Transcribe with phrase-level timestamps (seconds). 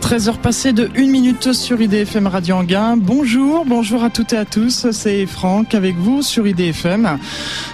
[0.00, 2.96] 13h passées de 1 minute sur IDFM Radio Anguin.
[2.96, 4.90] Bonjour, bonjour à toutes et à tous.
[4.92, 7.18] C'est Franck avec vous sur IDFM.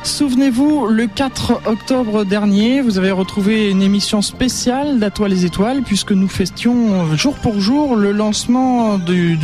[0.02, 6.12] Souvenez-vous, le 4 octobre dernier, vous avez retrouvé une émission spéciale d'Atoile les Étoiles puisque
[6.12, 9.38] nous festions jour pour jour le lancement du,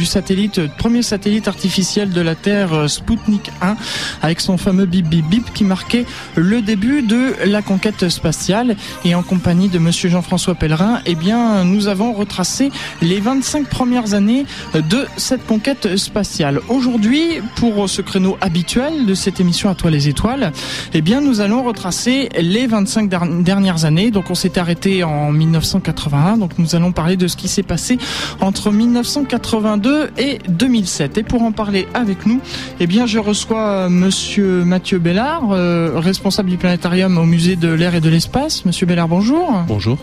[0.79, 3.77] premier satellite artificiel de la Terre Sputnik 1
[4.23, 9.15] avec son fameux bip bip bip qui marquait le début de la conquête spatiale et
[9.15, 12.70] en compagnie de monsieur Jean-François Pellerin, eh bien, nous avons retracé
[13.03, 16.61] les 25 premières années de cette conquête spatiale.
[16.69, 20.53] Aujourd'hui, pour ce créneau habituel de cette émission à toi les étoiles,
[20.95, 23.09] eh bien, nous allons retracer les 25
[23.43, 24.11] dernières années.
[24.11, 26.37] Donc, on s'est arrêté en 1981.
[26.37, 27.99] Donc, nous allons parler de ce qui s'est passé
[28.41, 31.19] entre 1982 et 2007.
[31.19, 32.41] Et pour en parler avec nous,
[32.81, 37.95] eh bien, je reçois monsieur Mathieu Bellard, euh, responsable du planétarium au musée de l'air
[37.95, 38.65] et de l'espace.
[38.65, 39.65] Monsieur Bellard, bonjour.
[39.67, 39.99] Bonjour.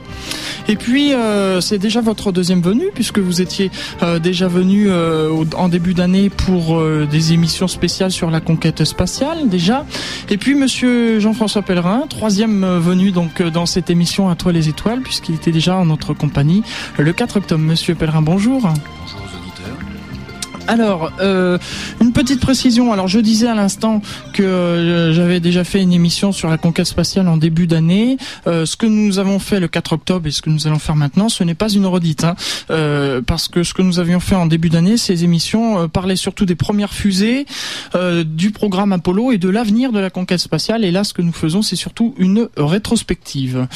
[0.68, 3.72] Et puis, euh, c'est déjà votre deuxième venue, puisque vous étiez
[4.04, 8.84] euh, déjà venu euh, en début d'année pour euh, des émissions spéciales sur la conquête
[8.84, 9.86] spatiale, déjà.
[10.30, 15.02] Et puis, monsieur Jean-François Pellerin, troisième venu donc dans cette émission À toi les étoiles,
[15.02, 16.64] puisqu'il était déjà en notre compagnie
[16.98, 17.64] le 4 octobre.
[17.64, 18.72] Monsieur Pellerin, bonjour.
[20.68, 21.58] Alors, euh,
[22.02, 22.92] une petite précision.
[22.92, 24.02] Alors, je disais à l'instant
[24.34, 28.18] que euh, j'avais déjà fait une émission sur la conquête spatiale en début d'année.
[28.48, 30.98] Euh, ce que nous avons fait le 4 octobre et ce que nous allons faire
[30.98, 32.36] maintenant, ce n'est pas une redite, hein,
[32.70, 36.18] euh, parce que ce que nous avions fait en début d'année, ces émissions euh, parlaient
[36.18, 37.46] surtout des premières fusées,
[38.26, 40.84] du programme Apollo et de l'avenir de la conquête spatiale.
[40.84, 43.68] Et là, ce que nous faisons, c'est surtout une rétrospective.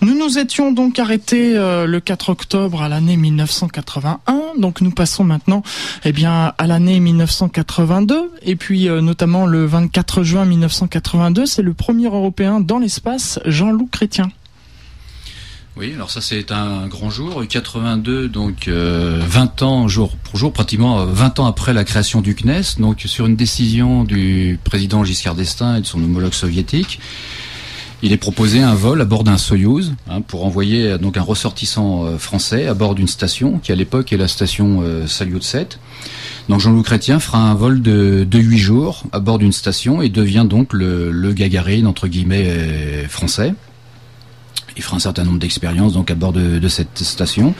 [0.00, 4.58] Nous nous étions donc arrêtés le 4 octobre à l'année 1981.
[4.58, 5.62] Donc, nous passons maintenant,
[6.04, 11.74] eh bien à l'année 1982 et puis euh, notamment le 24 juin 1982, c'est le
[11.74, 14.30] premier Européen dans l'espace, Jean-Loup Chrétien.
[15.76, 20.52] Oui, alors ça c'est un grand jour, 82, donc euh, 20 ans jour pour jour,
[20.52, 25.34] pratiquement 20 ans après la création du CNES, donc sur une décision du président Giscard
[25.34, 26.98] d'Estaing et de son homologue soviétique.
[28.00, 32.04] Il est proposé un vol à bord d'un Soyouz hein, pour envoyer donc un ressortissant
[32.04, 35.80] euh, français à bord d'une station qui à l'époque est la station euh, Salyut 7.
[36.48, 40.08] Donc Jean-Loup Chrétien fera un vol de, de 8 jours à bord d'une station et
[40.08, 43.52] devient donc le, le Gagarine entre guillemets euh, français.
[44.76, 47.54] Il fera un certain nombre d'expériences donc à bord de, cette station.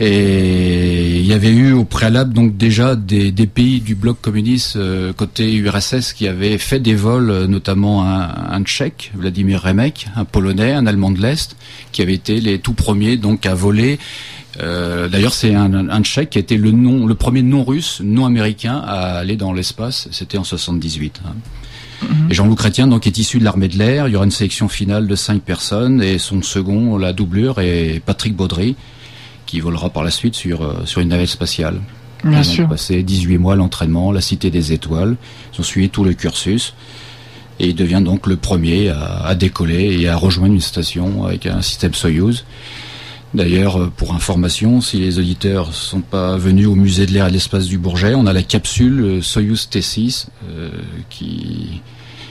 [0.00, 4.76] Et il y avait eu au préalable donc déjà des, des pays du bloc communiste
[4.76, 10.06] euh, côté URSS qui avaient fait des vols, euh, notamment un, un Tchèque, Vladimir Remek,
[10.16, 11.56] un Polonais, un Allemand de l'Est,
[11.92, 13.98] qui avaient été les tout premiers donc à voler.
[14.60, 18.82] Euh, D'ailleurs, c'est un, un, Tchèque qui a été le non, le premier non-russe, non-américain
[18.84, 20.08] à aller dans l'espace.
[20.12, 21.20] C'était en 78.
[21.26, 21.32] Hein.
[22.30, 24.08] Et Jean-Loup Chrétien donc est issu de l'armée de l'air.
[24.08, 28.00] Il y aura une sélection finale de cinq personnes et son second, la doublure, est
[28.04, 28.76] Patrick Baudry,
[29.46, 31.80] qui volera par la suite sur, euh, sur une navette spatiale.
[32.24, 32.64] Bien Ils sûr.
[32.64, 35.16] ont passé 18 mois l'entraînement, la Cité des Étoiles.
[35.54, 36.74] Ils ont suivi tout le cursus.
[37.60, 41.46] Et il devient donc le premier à, à décoller et à rejoindre une station avec
[41.46, 42.44] un système Soyuz.
[43.34, 47.28] D'ailleurs, euh, pour information, si les auditeurs sont pas venus au musée de l'air et
[47.28, 50.70] de l'espace du Bourget, on a la capsule euh, Soyuz T6 euh,
[51.10, 51.82] qui,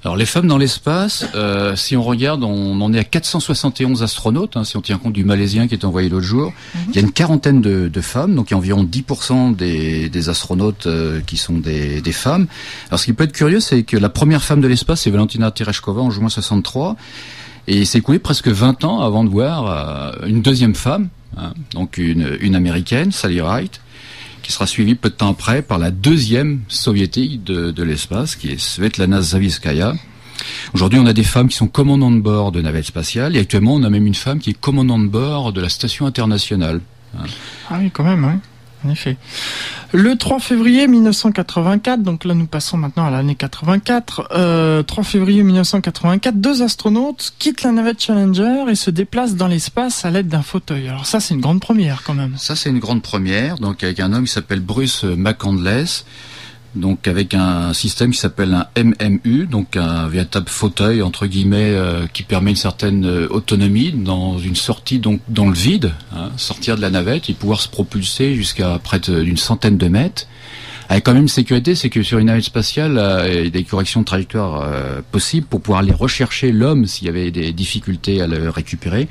[0.04, 4.54] Alors les femmes dans l'espace, euh, si on regarde, on en est à 471 astronautes,
[4.58, 6.52] hein, si on tient compte du Malaisien qui est envoyé l'autre jour.
[6.90, 10.10] Il y a une quarantaine de, de femmes, donc il y a environ 10% des,
[10.10, 12.48] des astronautes euh, qui sont des, des femmes.
[12.90, 15.50] Alors ce qui peut être curieux, c'est que la première femme de l'espace, c'est Valentina
[15.50, 16.96] Tereshkova en juin 63,
[17.66, 21.08] et il s'est écoulé presque 20 ans avant de voir euh, une deuxième femme,
[21.38, 23.70] hein, donc une, une américaine, Sally Ride,
[24.44, 28.60] qui sera suivie peu de temps après par la deuxième soviétique de, l'espace, qui est
[28.60, 29.94] Svetlana Zavitskaya.
[30.74, 33.74] Aujourd'hui, on a des femmes qui sont commandantes de bord de navettes spatiales, et actuellement,
[33.74, 36.80] on a même une femme qui est commandante de bord de la station internationale.
[37.70, 38.34] Ah oui, quand même, oui.
[38.84, 39.16] En effet.
[39.92, 45.42] Le 3 février 1984, donc là nous passons maintenant à l'année 84, euh, 3 février
[45.42, 50.42] 1984, deux astronautes quittent la navette Challenger et se déplacent dans l'espace à l'aide d'un
[50.42, 50.88] fauteuil.
[50.88, 52.34] Alors ça c'est une grande première quand même.
[52.36, 56.04] Ça, c'est une grande première, donc avec un homme qui s'appelle Bruce McCandless.
[56.74, 62.06] Donc avec un système qui s'appelle un MMU, donc un véritable fauteuil entre guillemets euh,
[62.12, 66.76] qui permet une certaine euh, autonomie dans une sortie donc dans le vide, hein, sortir
[66.76, 70.26] de la navette et pouvoir se propulser jusqu'à près d'une centaine de mètres.
[70.88, 74.06] Avec quand même une sécurité, c'est que sur une navette spatiale, euh, des corrections de
[74.06, 74.68] trajectoire
[75.12, 79.08] possibles pour pouvoir aller rechercher l'homme s'il y avait des difficultés à le récupérer.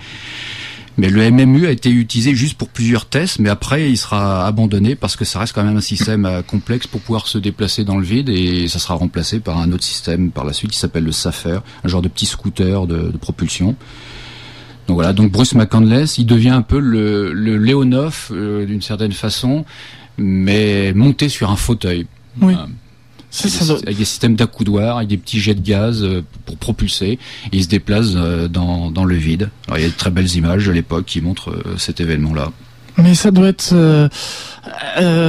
[0.98, 4.96] Mais le MMU a été utilisé juste pour plusieurs tests, mais après il sera abandonné
[4.96, 7.98] parce que ça reste quand même un système euh, complexe pour pouvoir se déplacer dans
[7.98, 11.04] le vide et ça sera remplacé par un autre système par la suite qui s'appelle
[11.04, 13.76] le SAFER, un genre de petit scooter de, propulsion.
[14.88, 17.56] Donc voilà, donc Bruce McCandless, il devient un peu le, le
[18.32, 19.66] euh, d'une certaine façon,
[20.18, 22.06] mais monté sur un fauteuil.
[22.42, 22.54] Oui.
[23.42, 27.18] Avec, des, systèmes d'accoudoir, avec des petits jets de gaz euh, pour propulser.
[27.52, 29.50] Et il se déplace euh, dans, dans le vide.
[29.68, 32.52] Alors, il y a de très belles images de l'époque qui montrent euh, cet événement-là.
[32.98, 34.08] Mais ça doit être, euh,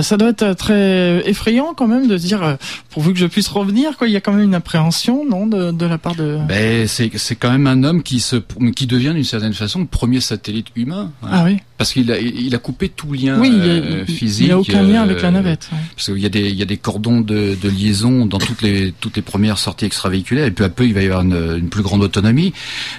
[0.02, 2.56] ça doit être très effrayant quand même de se dire,
[2.90, 4.08] pourvu que je puisse revenir, quoi.
[4.08, 6.38] Il y a quand même une appréhension, non, de, de la part de.
[6.48, 8.36] Ben c'est c'est quand même un homme qui se
[8.76, 11.10] qui devient d'une certaine façon le premier satellite humain.
[11.22, 11.28] Hein.
[11.30, 14.42] Ah oui parce qu'il a, il a coupé tout lien oui, euh, physique.
[14.42, 15.68] Il n'y a aucun lien avec la euh, navette.
[15.96, 18.62] Parce qu'il y a des, il y a des cordons de, de, liaison dans toutes
[18.62, 21.58] les, toutes les premières sorties extravéhiculaires, et peu à peu, il va y avoir une,
[21.58, 22.52] une plus grande autonomie.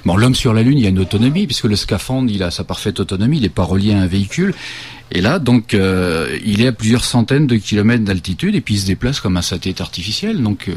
[0.03, 2.51] Bon, l'homme sur la Lune, il y a une autonomie, puisque le scaphandre, il a
[2.51, 4.53] sa parfaite autonomie, il n'est pas relié à un véhicule.
[5.11, 8.79] Et là, donc, euh, il est à plusieurs centaines de kilomètres d'altitude, et puis il
[8.79, 10.41] se déplace comme un satellite artificiel.
[10.41, 10.69] Donc,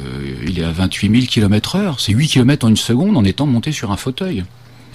[0.47, 1.99] il est à 28 000 kilomètres heure.
[2.01, 4.45] C'est 8 kilomètres en une seconde en étant monté sur un fauteuil.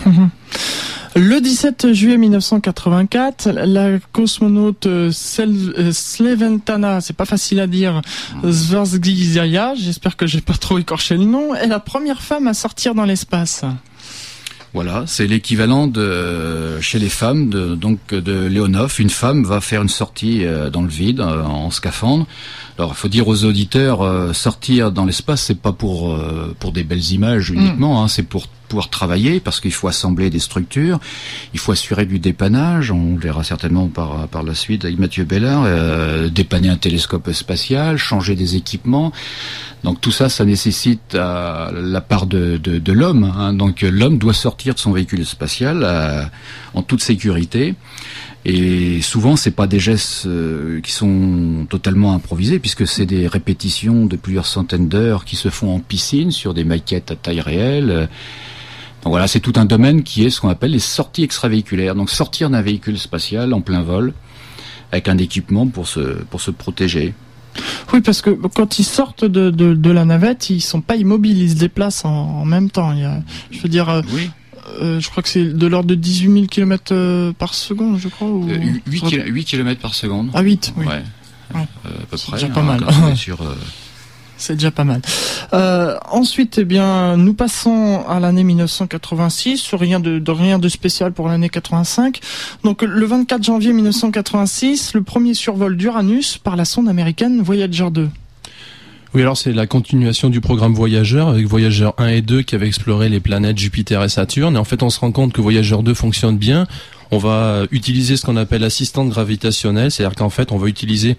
[0.06, 0.30] Mhm.
[1.16, 8.02] Le 17 juillet 1984, la cosmonaute euh, euh, Sleventana, c'est pas facile à dire,
[8.44, 12.96] Zvarzgizaya, j'espère que j'ai pas trop écorché le nom, est la première femme à sortir
[12.96, 13.64] dans l'espace.
[14.74, 18.96] Voilà, c'est l'équivalent de chez les femmes de donc de Leonov.
[19.00, 22.26] Une femme va faire une sortie euh, dans le vide en scaphandre.
[22.80, 26.18] Alors, il faut dire aux auditeurs, sortir dans l'espace, c'est pas pour
[26.60, 28.06] pour des belles images uniquement, mm.
[28.06, 31.00] hein, c'est pour pouvoir travailler parce qu'il faut assembler des structures,
[31.54, 35.64] il faut assurer du dépannage, on verra certainement par, par la suite avec Mathieu Bellard,
[35.66, 39.12] euh, dépanner un télescope spatial, changer des équipements.
[39.84, 43.32] Donc tout ça, ça nécessite euh, la part de, de, l'homme.
[43.38, 43.54] Hein.
[43.54, 46.24] Donc l'homme doit sortir de son véhicule spatial euh,
[46.74, 47.76] en toute sécurité.
[48.46, 50.28] Et souvent, c'est pas des gestes
[50.84, 55.74] qui sont totalement improvisés, puisque c'est des répétitions de plusieurs centaines d'heures qui se font
[55.74, 58.10] en piscine sur des maquettes à taille réelle.
[59.04, 61.96] Donc voilà, c'est tout un domaine qui est ce qu'on appelle les sorties extravéhiculaires.
[61.96, 64.14] Donc sortir d'un véhicule spatial en plein vol
[64.92, 67.14] avec un équipement pour se, pour se protéger.
[67.92, 71.52] Oui, parce que quand ils sortent de, de, la navette, ils sont pas immobiles, ils
[71.52, 72.94] se déplacent en, même temps.
[72.94, 74.30] Il je veux dire, euh, oui.
[74.82, 78.30] Euh, je crois que c'est de l'ordre de 18 000 km par seconde, je crois.
[78.30, 78.48] Ou...
[78.88, 80.30] 8, km par seconde.
[80.34, 80.86] Ah, 8, oui.
[80.86, 81.04] Ouais.
[81.54, 81.66] à
[82.10, 82.32] peu près.
[82.38, 83.18] Déjà pas hein, mal.
[83.18, 83.40] sur,
[84.44, 85.02] c'est déjà pas mal.
[85.54, 91.28] Euh, ensuite, eh bien, nous passons à l'année 1986, rien de, rien de spécial pour
[91.28, 92.20] l'année 85.
[92.64, 98.10] Donc, le 24 janvier 1986, le premier survol d'Uranus par la sonde américaine Voyager 2.
[99.14, 102.68] Oui, alors c'est la continuation du programme Voyager avec Voyager 1 et 2 qui avait
[102.68, 104.56] exploré les planètes Jupiter et Saturne.
[104.56, 106.68] Et en fait, on se rend compte que Voyager 2 fonctionne bien.
[107.12, 111.16] On va utiliser ce qu'on appelle l'assistante gravitationnelle, c'est-à-dire qu'en fait, on va utiliser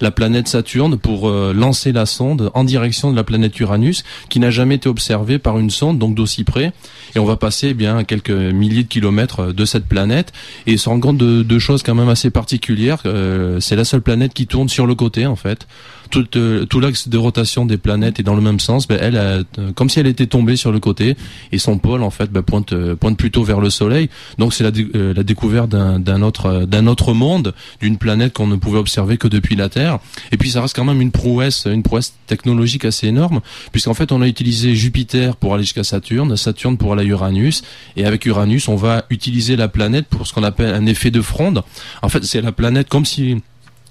[0.00, 4.40] la planète Saturne pour euh, lancer la sonde en direction de la planète Uranus, qui
[4.40, 6.72] n'a jamais été observée par une sonde, donc d'aussi près.
[7.14, 10.32] Et on va passer eh bien quelques milliers de kilomètres euh, de cette planète
[10.66, 13.02] et se rendre compte de, de choses quand même assez particulières.
[13.06, 15.66] Euh, c'est la seule planète qui tourne sur le côté en fait
[16.14, 19.16] tout, euh, tout l'axe de rotation des planètes est dans le même sens, ben, elle,
[19.16, 19.38] a,
[19.74, 21.16] comme si elle était tombée sur le côté,
[21.50, 24.08] et son pôle en fait ben, pointe, euh, pointe plutôt vers le Soleil.
[24.38, 28.56] Donc c'est la, euh, la découverte d'un autre, d'un autre monde, d'une planète qu'on ne
[28.56, 29.98] pouvait observer que depuis la Terre.
[30.30, 33.40] Et puis ça reste quand même une prouesse, une prouesse technologique assez énorme,
[33.72, 37.62] puisqu'en fait on a utilisé Jupiter pour aller jusqu'à Saturne, Saturne pour aller à Uranus,
[37.96, 41.20] et avec Uranus on va utiliser la planète pour ce qu'on appelle un effet de
[41.20, 41.62] fronde.
[42.02, 43.42] En fait c'est la planète comme si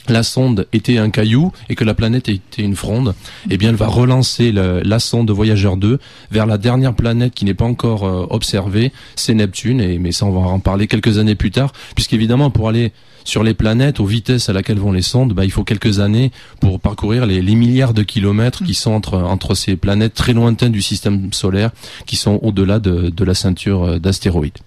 [0.10, 3.14] la sonde était un caillou et que la planète était une fronde,
[3.50, 6.00] eh bien elle va relancer la sonde Voyageur 2
[6.32, 10.26] vers la dernière planète qui n'est pas encore euh, observée, c'est Neptune, et, mais ça
[10.26, 12.92] on va en parler quelques années plus tard, puisqu'évidemment pour aller
[13.24, 16.32] sur les planètes aux vitesses à laquelle vont les sondes, bah, il faut quelques années
[16.60, 21.32] pour parcourir les, milliards de kilomètres qui sont entre, ces planètes très lointaines du système
[21.32, 21.72] solaire,
[22.06, 24.58] qui sont au-delà de, la ceinture euh, d'astéroïdes.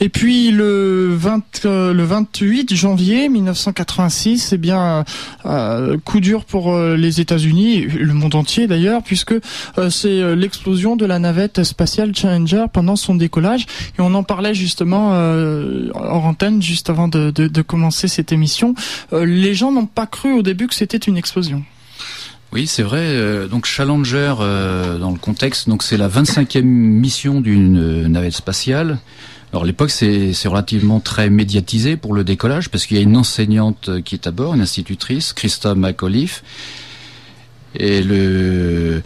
[0.00, 5.04] Et puis le 20, euh, le 28 janvier 1986, eh bien
[5.46, 9.34] euh, coup dur pour euh, les États-Unis, le monde entier d'ailleurs, puisque
[9.90, 13.66] c'est l'explosion de la navette spatiale Challenger pendant son décollage.
[13.98, 18.74] Et on en parlait justement en antenne juste avant de, de, de commencer cette émission.
[19.12, 21.62] les gens n'ont pas cru au début que c'était une explosion.
[22.52, 23.48] Oui, c'est vrai.
[23.48, 28.98] donc Challenger, dans le contexte, donc c'est la 25e mission d'une navette spatiale.
[29.52, 34.02] Alors l'époque, c'est relativement très médiatisé pour le décollage parce qu'il y a une enseignante
[34.02, 36.42] qui est à bord, une institutrice, Christa McAuliffe.
[37.78, 39.02] Et le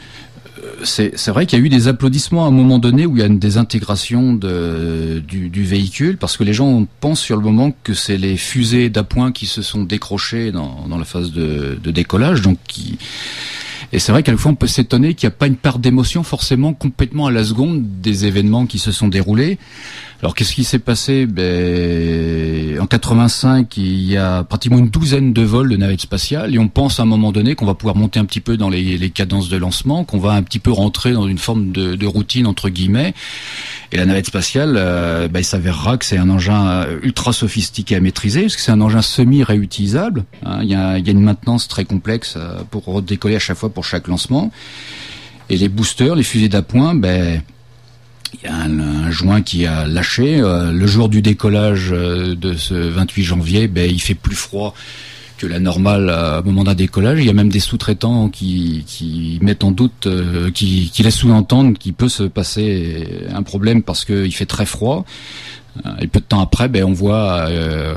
[0.84, 3.22] c'est vrai qu'il y a eu des applaudissements à un moment donné où il y
[3.22, 8.16] a une désintégration du, véhicule parce que les gens pensent sur le moment que c'est
[8.16, 12.58] les fusées d'appoint qui se sont décrochées dans, dans la phase de, de décollage, donc
[12.66, 12.98] qui
[13.92, 15.78] et c'est vrai qu'à la fois on peut s'étonner qu'il n'y a pas une part
[15.78, 19.58] d'émotion forcément complètement à la seconde des événements qui se sont déroulés.
[20.22, 21.24] Alors qu'est-ce qui s'est passé?
[21.24, 26.58] Ben, En 85, il y a pratiquement une douzaine de vols de navettes spatiales et
[26.58, 29.10] on pense à un moment donné qu'on va pouvoir monter un petit peu dans les,
[29.10, 32.68] cadences de lancement, qu'on va un petit peu rentrer dans une forme de, routine entre
[32.68, 33.14] guillemets.
[33.92, 38.00] Et la navette spatiale, euh, ben, il s'avérera que c'est un engin ultra sophistiqué à
[38.00, 40.24] maîtriser, parce que c'est un engin semi-réutilisable.
[40.44, 40.60] Hein.
[40.62, 44.50] Il, y a, une maintenance très complexe euh, pour décoller à chaque fois chaque lancement.
[45.48, 47.42] Et les boosters, les fusées d'appoint, ben
[48.34, 50.40] il y a un, joint qui a lâché.
[50.40, 54.74] Euh, le jour du décollage euh, de ce 28 janvier, ben, il fait plus froid
[55.36, 57.18] que la normale à, au moment d'un décollage.
[57.20, 61.16] Il y a même des sous-traitants qui, qui mettent en doute, euh, qui, qui laissent
[61.16, 65.04] sous-entendre qu'il peut se passer un problème parce qu'il fait très froid.
[66.00, 67.48] Et peu de temps après, ben, on voit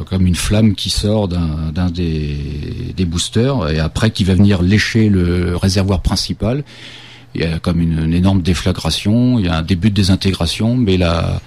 [0.10, 5.10] comme une flamme qui sort d'un des, des boosters et après qui va venir lécher
[5.10, 6.64] le réservoir principal
[7.36, 10.98] il y a comme une, énorme déflagration, il y a un début de désintégration, mais
[10.98, 11.42] la,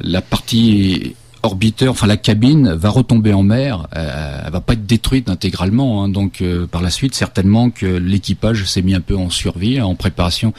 [0.00, 4.86] la partie orbiteur, enfin la cabine va retomber en mer, euh, elle va pas être
[4.86, 6.08] détruite intégralement, hein.
[6.08, 9.94] donc euh, par la suite certainement que l'équipage s'est mis un peu en survie, en
[9.94, 10.52] préparation.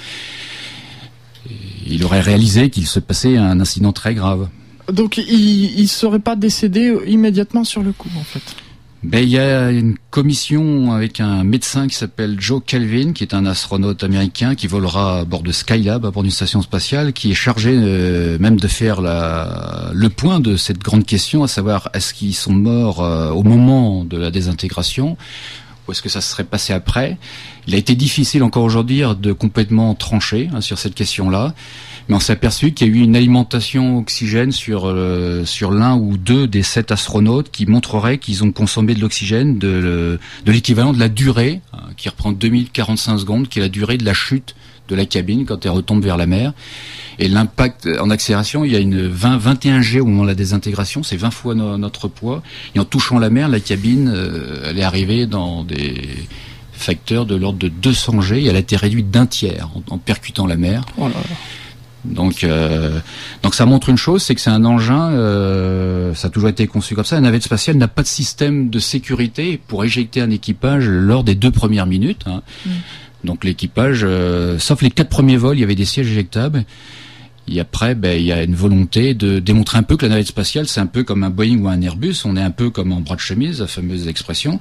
[1.88, 4.50] Il aurait réalisé qu'il se passait un incident très grave.
[4.92, 8.56] Donc il ne serait pas décédé immédiatement sur le coup en fait.
[9.04, 13.36] Ben, il y a une commission avec un médecin qui s'appelle Joe Kelvin, qui est
[13.36, 17.32] un astronaute américain qui volera à bord de Skylab, à bord d'une station spatiale, qui
[17.32, 22.14] est chargé euh, même de faire le point de cette grande question, à savoir est-ce
[22.14, 25.16] qu'ils sont morts euh, au moment de la désintégration
[25.88, 27.18] ou est-ce que ça serait passé après?
[27.66, 31.54] Il a été difficile encore aujourd'hui de complètement trancher hein, sur cette question-là
[32.08, 35.96] mais on s'est aperçu qu'il y a eu une alimentation oxygène sur euh, sur l'un
[35.96, 40.94] ou deux des sept astronautes qui montrerait qu'ils ont consommé de l'oxygène de, de l'équivalent
[40.94, 44.56] de la durée, hein, qui reprend 2045 secondes, qui est la durée de la chute
[44.88, 46.54] de la cabine quand elle retombe vers la mer.
[47.20, 50.36] Et l'impact en accélération, il y a une 20, 21 G au moment de la
[50.36, 52.44] désintégration, c'est 20 fois notre poids.
[52.76, 56.28] Et en touchant la mer, la cabine, euh, elle est arrivée dans des
[56.74, 60.46] facteurs de l'ordre de 200 G et elle a été réduite d'un tiers en, percutant
[60.46, 60.86] la mer.
[60.98, 61.10] Oh
[62.06, 63.00] donc, euh,
[63.44, 66.68] donc ça montre une chose, c'est que c'est un engin, euh, ça a toujours été
[66.68, 67.18] conçu comme ça.
[67.18, 71.36] Un navette spatiale n'a pas de système de sécurité pour éjecter un équipage lors des
[71.36, 72.24] deux premières minutes.
[72.28, 72.42] Hein.
[72.66, 72.70] Mm.
[73.24, 76.66] Donc l'équipage, euh, sauf les quatre premiers vols, il y avait des sièges éjectables.
[77.50, 80.28] Et après, ben, il y a une volonté de démontrer un peu que la navette
[80.28, 82.24] spatiale, c'est un peu comme un Boeing ou un Airbus.
[82.26, 84.60] On est un peu comme en bras de chemise, la fameuse expression.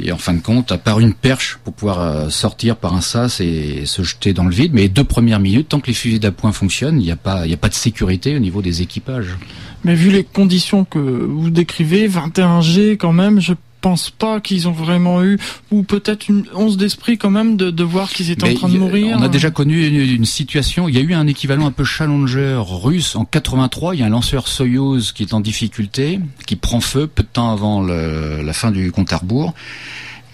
[0.00, 3.00] Et en fin de compte, à part une perche pour pouvoir euh, sortir par un
[3.00, 6.18] sas et se jeter dans le vide, mais deux premières minutes, tant que les fusées
[6.18, 9.36] d'appoint fonctionnent, il n'y a pas, il a pas de sécurité au niveau des équipages.
[9.84, 13.52] Mais vu les conditions que vous décrivez, 21G quand même, je
[13.84, 15.38] pense pas qu'ils ont vraiment eu,
[15.70, 18.78] ou peut-être une once d'esprit quand même de, de voir qu'ils étaient en train de
[18.78, 19.14] mourir.
[19.20, 22.62] On a déjà connu une, situation, il y a eu un équivalent un peu challenger
[22.66, 26.80] russe en 83, il y a un lanceur Soyuz qui est en difficulté, qui prend
[26.80, 29.52] feu peu de temps avant le, la fin du compte à rebours.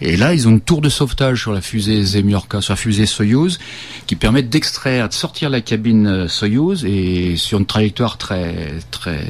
[0.01, 3.05] Et là, ils ont une tour de sauvetage sur la fusée Zemurka, sur la fusée
[3.05, 3.59] Soyuz,
[4.07, 9.27] qui permet d'extraire, de sortir la cabine Soyuz et sur une trajectoire très, très,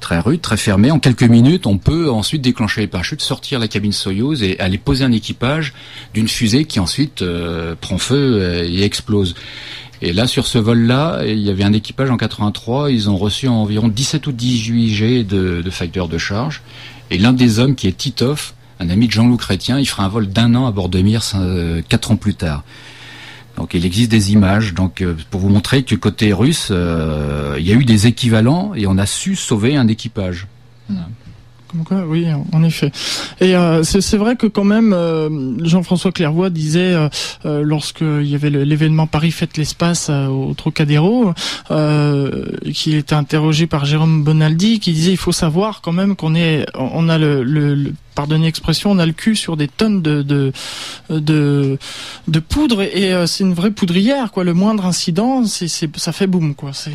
[0.00, 0.90] très rude, très fermée.
[0.90, 4.78] En quelques minutes, on peut ensuite déclencher les parachutes, sortir la cabine Soyuz et aller
[4.78, 5.74] poser un équipage
[6.14, 9.34] d'une fusée qui ensuite euh, prend feu euh, et explose.
[10.02, 12.90] Et là, sur ce vol-là, il y avait un équipage en 83.
[12.90, 16.62] Ils ont reçu environ 17 ou 18 G de, de facteurs de charge.
[17.10, 20.08] Et l'un des hommes, qui est Titov, un ami de Jean-Loup Chrétien, il fera un
[20.08, 22.62] vol d'un an à bord de Mir euh, quatre ans plus tard.
[23.56, 24.74] Donc il existe des images.
[24.74, 28.74] Donc euh, pour vous montrer que côté russe, euh, il y a eu des équivalents
[28.74, 30.46] et on a su sauver un équipage.
[30.88, 30.96] Hmm.
[32.06, 32.90] Oui, en effet.
[33.40, 34.94] Et euh, c'est vrai que quand même,
[35.62, 36.94] Jean-François Clairvoy disait,
[37.44, 41.32] euh, lorsqu'il y avait l'événement Paris Fête l'espace au Trocadéro,
[42.72, 46.66] qui était interrogé par Jérôme Bonaldi, qui disait il faut savoir quand même qu'on est,
[46.74, 50.52] on a le, le pardonnez l'expression, on a le cul sur des tonnes de
[52.28, 54.44] de poudre et euh, c'est une vraie poudrière quoi.
[54.44, 56.70] Le moindre incident, ça fait boum quoi.
[56.70, 56.90] Euh,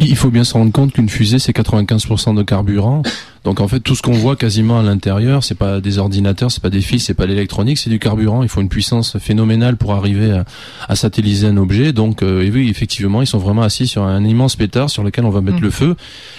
[0.00, 3.02] il faut bien se rendre compte qu'une fusée c'est 95% de carburant.
[3.44, 6.62] Donc en fait, tout ce qu'on voit quasiment à l'intérieur, c'est pas des ordinateurs, c'est
[6.62, 8.42] pas des fils, c'est pas l'électronique, c'est du carburant.
[8.42, 10.44] Il faut une puissance phénoménale pour arriver à,
[10.88, 11.92] à satelliser un objet.
[11.92, 15.30] Donc euh, oui, effectivement, ils sont vraiment assis sur un immense pétard sur lequel on
[15.30, 15.62] va mettre mm.
[15.62, 15.96] le feu.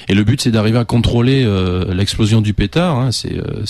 [0.08, 2.98] Et le but, c'est d'arriver à contrôler euh, l'explosion du pétard.
[2.98, 3.12] Hein.
[3.12, 3.64] C'est euh,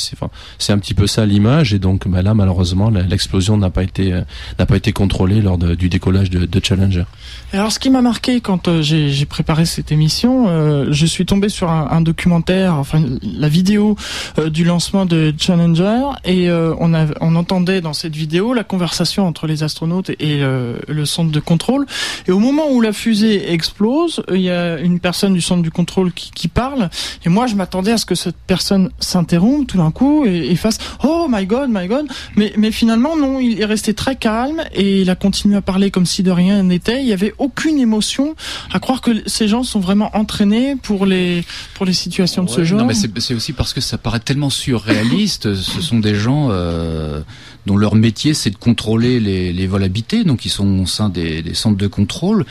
[0.58, 1.74] c'est un petit peu ça l'image.
[1.74, 4.22] Et donc bah, là, malheureusement, l'explosion n'a pas été euh,
[4.58, 7.04] n'a pas été contrôlée lors de, du décollage de, de Challenger.
[7.54, 10.48] alors, ce qui m'a marqué quand j'ai préparé cette émission,
[10.92, 13.96] je suis tombé sur un, un documentaire, enfin la vidéo
[14.38, 18.64] euh, du lancement de Challenger et euh, on, a, on entendait dans cette vidéo la
[18.64, 21.86] conversation entre les astronautes et le centre de contrôle.
[22.28, 25.72] Et au moment où la fusée explose, il y a une personne du centre du
[25.72, 26.90] contrôle qui, qui parle
[27.26, 30.56] et moi je m'attendais à ce que cette personne s'interrompe tout d'un coup et, et,
[30.56, 32.08] fasse Oh my God, my God.
[32.36, 35.92] Mais, mais finalement non, il est resté très calme et il a continué à parler
[35.92, 37.02] comme si de rien n'était.
[37.02, 38.36] Il n'y avait aucune émotion
[38.72, 42.64] à croire que ces gens sont vraiment entraînés pour les pour les situations de ce
[42.64, 42.80] genre.
[42.80, 45.54] Non mais c'est aussi parce que ça paraît tellement surréaliste.
[45.54, 47.22] Ce sont des gens euh,
[47.66, 51.10] dont leur métier c'est de contrôler les, les, vols habités, donc ils sont au sein
[51.10, 52.46] des, des, centres de contrôle.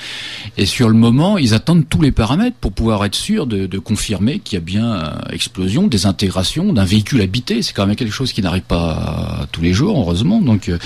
[0.57, 3.79] Et sur le moment, ils attendent tous les paramètres pour pouvoir être sûrs de, de
[3.79, 7.63] confirmer qu'il y a bien euh, explosion, désintégration d'un véhicule habité.
[7.63, 10.41] C'est quand même quelque chose qui n'arrive pas tous les jours, heureusement.
[10.41, 10.79] Donc euh,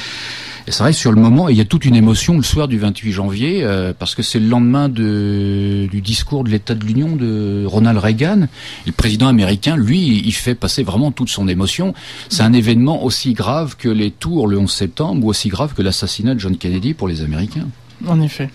[0.67, 2.79] et c'est vrai, sur le moment, il y a toute une émotion le soir du
[2.79, 7.17] 28 janvier, euh, parce que c'est le lendemain de, du discours de l'État de l'Union
[7.17, 8.47] de Ronald Reagan.
[8.87, 11.95] le président américain, lui, il fait passer vraiment toute son émotion.
[12.29, 15.83] C'est un événement aussi grave que les tours le 11 septembre, ou aussi grave que
[15.83, 17.69] l'assassinat de John Kennedy pour les Américains.
[18.07, 18.51] En effet.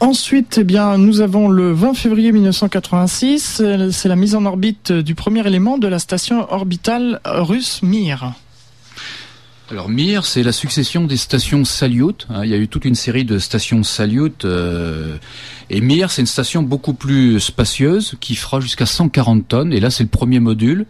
[0.00, 3.62] Ensuite, eh bien, nous avons le 20 février 1986,
[3.92, 8.34] c'est la mise en orbite du premier élément de la station orbitale russe Mir.
[9.72, 12.26] Alors Mir, c'est la succession des stations Salyut.
[12.28, 12.44] Hein.
[12.44, 14.44] il y a eu toute une série de stations Salyut.
[14.44, 15.16] Euh,
[15.70, 19.72] et Mir, c'est une station beaucoup plus spacieuse qui fera jusqu'à 140 tonnes.
[19.72, 20.84] Et là, c'est le premier module.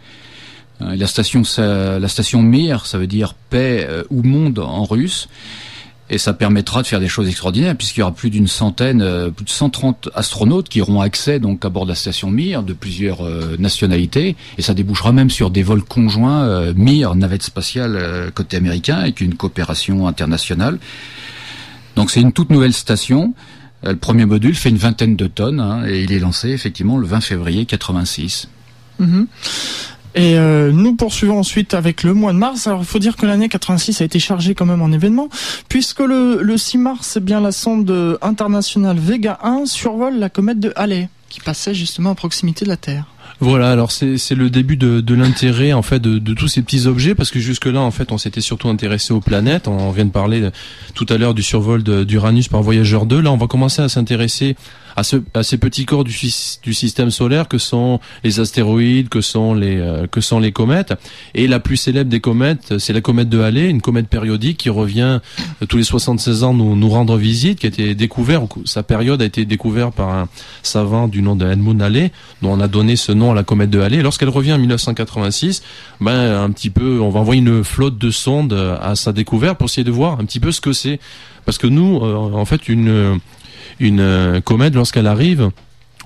[0.81, 5.29] Euh, la station, Mir, ça veut dire paix euh, ou monde en russe
[6.11, 9.31] et ça permettra de faire des choses extraordinaires puisqu'il y aura plus d'une centaine, euh,
[9.31, 12.73] plus de 130 astronautes qui auront accès donc à bord de la station Mir de
[12.73, 18.31] plusieurs euh, nationalités et ça débouchera même sur des vols conjoints euh, Mir navette spatiale
[18.35, 20.79] côté américain avec une coopération internationale.
[21.97, 23.35] Donc c'est une toute nouvelle station.
[23.85, 27.07] Le premier module fait une vingtaine de tonnes hein, et il est lancé effectivement le
[27.07, 28.49] 20 février 86.
[30.15, 32.67] Et euh, nous poursuivons ensuite avec le mois de mars.
[32.67, 35.29] Alors il faut dire que l'année 86 a été chargée quand même en événements,
[35.69, 40.61] puisque le, le 6 mars, eh bien la sonde internationale Vega 1 survole la comète
[40.61, 43.07] de Halley, qui passait justement à proximité de la Terre.
[43.41, 46.87] Voilà, alors c'est le début de, de l'intérêt en fait de, de, tous ces petits
[46.87, 49.67] objets parce que jusque là en fait on s'était surtout intéressé aux planètes.
[49.67, 50.49] On vient de parler
[50.95, 53.21] tout à l'heure du survol d'Uranus par Voyageur 2.
[53.21, 54.55] Là on va commencer à s'intéresser
[54.97, 56.15] à, ce, à ces petits corps du,
[56.63, 60.95] du, système solaire que sont les astéroïdes, que sont les, euh, que sont les comètes.
[61.35, 64.71] Et la plus célèbre des comètes, c'est la comète de Halley, une comète périodique qui
[64.71, 65.21] revient
[65.63, 69.23] euh, tous les 76 ans nous, nous rendre visite, qui a été découverte, sa période
[69.23, 70.29] a été découverte par un
[70.63, 73.71] savant du nom de Edmund Halley, dont on a donné ce nom à la comète
[73.71, 74.03] de Halley.
[74.03, 75.63] Lorsqu'elle revient en 1986,
[76.01, 79.67] ben un petit peu, on va envoyer une flotte de sondes à sa découverte pour
[79.67, 81.01] essayer de voir un petit peu ce que c'est.
[81.45, 83.19] Parce que nous, euh, en fait, une
[83.81, 85.51] une euh, comète, lorsqu'elle arrive,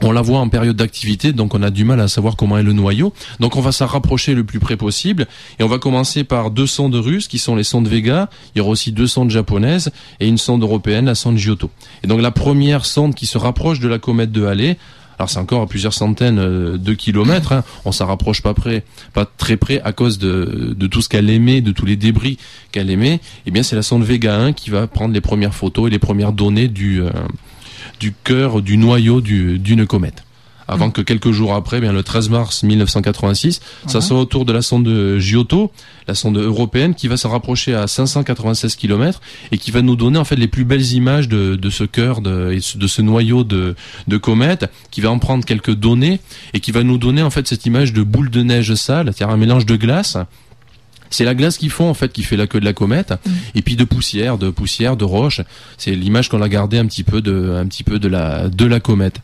[0.03, 2.63] on la voit en période d'activité, donc on a du mal à savoir comment est
[2.63, 3.15] le noyau.
[3.41, 5.27] Donc on va s'en rapprocher le plus près possible.
[5.59, 8.29] Et on va commencer par deux sondes russes, qui sont les sondes Vega.
[8.55, 11.71] Il y aura aussi deux sondes japonaises et une sonde européenne, la sonde Giotto.
[12.05, 14.77] Et donc la première sonde qui se rapproche de la comète de Halley,
[15.19, 17.65] alors c'est encore à plusieurs centaines euh, de kilomètres, hein.
[17.87, 21.31] on s'en rapproche pas près, pas très près à cause de, de tout ce qu'elle
[21.31, 22.37] émet, de tous les débris
[22.71, 23.15] qu'elle émet.
[23.15, 25.91] Et eh bien c'est la sonde Vega 1 qui va prendre les premières photos et
[25.91, 27.11] les premières données du, euh,
[28.01, 30.27] du cœur, du noyau d'une comète
[30.69, 30.93] avant mm.
[30.93, 35.19] que quelques jours après, bien le 13 mars 1986, ça soit autour de la sonde
[35.19, 35.71] Giotto,
[36.09, 39.21] la sonde européenne, qui va se rapprocher à 596 km
[39.53, 42.21] et qui va nous donner en fait les plus belles images de, de ce cœur,
[42.21, 43.75] de, de ce noyau de,
[44.09, 46.21] de comète, qui va en prendre quelques données
[46.55, 49.35] et qui va nous donner en fait cette image de boule de neige sale, c'est-à-dire
[49.35, 50.17] un mélange de glace
[51.11, 53.31] c'est la glace qu'ils font en fait qui fait la queue de la comète mm.
[53.55, 55.41] et puis de poussière, de poussière, de roche.
[55.79, 58.67] C'est l'image qu'on a gardée un petit peu de, un petit peu de la, de
[58.67, 59.21] la comète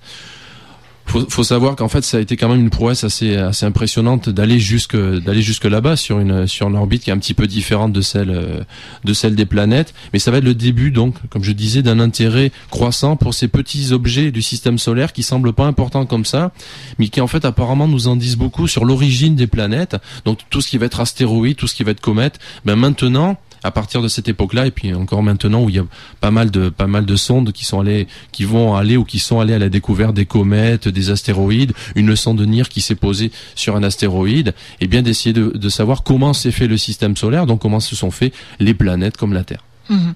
[1.07, 4.29] faut, faut savoir qu'en fait ça a été quand même une prouesse assez assez impressionnante
[4.29, 7.47] d'aller jusque d'aller jusque là-bas sur une sur une orbite qui est un petit peu
[7.47, 8.65] différente de celle
[9.05, 9.95] de celle des planètes.
[10.13, 13.49] Mais ça va être le début donc comme je disais d'un intérêt croissant pour ces
[13.49, 16.53] petits objets du système solaire qui semblent pas importants comme ça
[16.99, 19.97] mais qui en fait apparemment nous en disent beaucoup sur l'origine des planètes.
[20.25, 23.39] Donc tout ce qui va être astéroïde tout ce qui va être comète ben maintenant
[23.63, 25.85] à partir de cette époque-là, et puis encore maintenant où il y a
[26.21, 29.19] pas mal de pas mal de sondes qui sont allées, qui vont aller ou qui
[29.19, 32.95] sont allées à la découverte des comètes, des astéroïdes, une sonde de NIR qui s'est
[32.95, 37.17] posée sur un astéroïde, et bien d'essayer de, de savoir comment s'est fait le système
[37.17, 39.65] solaire, donc comment se sont fait les planètes comme la Terre.
[39.89, 40.15] Mhm.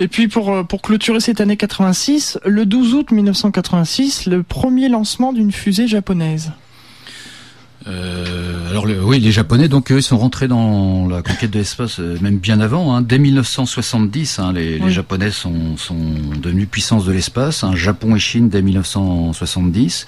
[0.00, 4.88] Et puis pour, euh, pour clôturer cette année 86, le 12 août 1986, le premier
[4.88, 6.52] lancement d'une fusée japonaise.
[7.86, 11.58] Euh, alors le, oui, les Japonais donc eux, ils sont rentrés dans la conquête de
[11.58, 12.94] l'espace euh, même bien avant.
[12.94, 13.02] Hein.
[13.02, 15.98] Dès 1970, hein, les, les, Japonais sont, sont
[16.40, 17.62] devenus puissance de l'espace.
[17.62, 20.06] Hein, Japon et Chine dès 1970.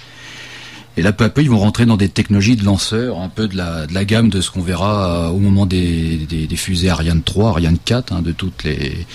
[0.97, 3.47] Et là, peu à peu, ils vont rentrer dans des technologies de lanceurs, un peu
[3.47, 6.55] de la, de la gamme de ce qu'on verra euh, au moment des, des, des,
[6.55, 9.05] fusées Ariane 3, Ariane 4, hein, de toutes les,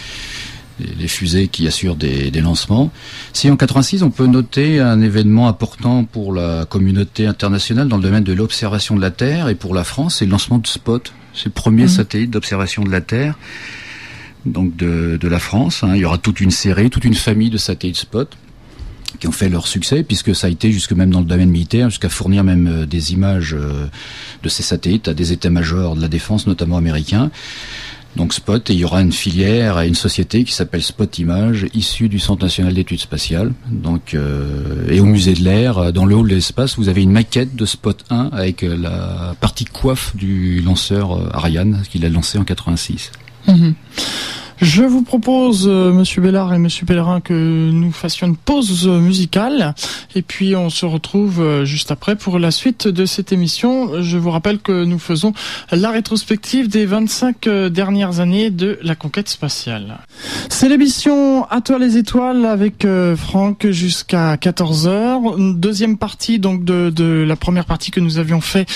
[0.98, 2.90] les fusées qui assurent des, des, lancements.
[3.32, 8.02] Si en 86, on peut noter un événement important pour la communauté internationale dans le
[8.02, 11.12] domaine de l'observation de la Terre et pour la France, c'est le lancement de Spot,
[11.34, 11.88] c'est le premier mmh.
[11.88, 13.36] satellite d'observation de la Terre
[14.46, 15.82] donc de, de la France.
[15.82, 15.92] Hein.
[15.94, 18.28] Il y aura toute une série, toute une famille de satellites Spot
[19.18, 21.90] qui ont fait leur succès, puisque ça a été jusque même dans le domaine militaire,
[21.90, 23.86] jusqu'à fournir même euh, des images euh,
[24.42, 27.30] de ces satellites à des états-majors de la défense, notamment américains.
[28.16, 31.66] Donc Spot, et il y aura une filière et une société qui s'appelle Spot Image,
[31.74, 33.52] issue du Centre national d'études spatiales.
[33.70, 37.12] Donc euh, et au musée de l'air, dans le hall de l'espace, vous avez une
[37.12, 42.44] maquette de Spot 1 avec la partie coiffe du lanceur Ariane qu'il a lancé en
[42.44, 43.10] 86.
[44.62, 47.32] Je vous propose, euh, Monsieur Bellard et Monsieur Pellerin, que
[47.72, 49.74] nous fassions une pause musicale
[50.14, 54.00] et puis on se retrouve euh, juste après pour la suite de cette émission.
[54.02, 55.32] Je vous rappelle que nous faisons
[55.72, 59.98] la rétrospective des 25 euh, dernières années de la conquête spatiale.
[60.48, 65.58] C'est l'émission À toi les étoiles avec Franck jusqu'à 14h.
[65.58, 68.68] Deuxième partie donc de, de la première partie que nous avions fait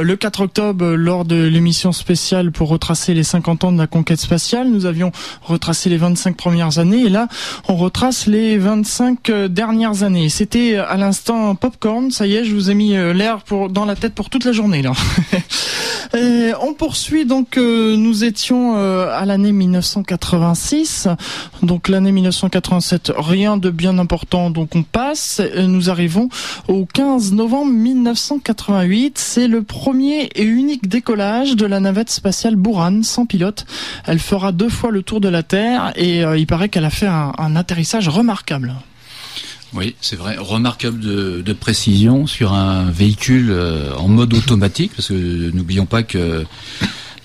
[0.00, 4.20] le 4 octobre lors de l'émission spéciale pour retracer les 50 ans de la conquête
[4.20, 4.70] spatiale.
[4.70, 7.28] Nous avions retracer les 25 premières années et là
[7.68, 10.28] on retrace les 25 euh, dernières années.
[10.28, 13.68] C'était euh, à l'instant popcorn, ça y est, je vous ai mis euh, l'air pour
[13.68, 14.92] dans la tête pour toute la journée là.
[16.60, 21.08] on poursuit donc nous étions à l'année 1986.
[21.62, 26.28] Donc l'année 1987, rien de bien important donc on passe, nous arrivons
[26.68, 33.02] au 15 novembre 1988, c'est le premier et unique décollage de la navette spatiale Buran
[33.02, 33.66] sans pilote.
[34.06, 37.06] Elle fera deux fois le tour la Terre et euh, il paraît qu'elle a fait
[37.06, 38.74] un, atterrissage remarquable.
[39.72, 45.08] Oui, c'est vrai, remarquable de, de, précision sur un véhicule euh, en mode automatique, parce
[45.08, 46.44] que n'oublions pas que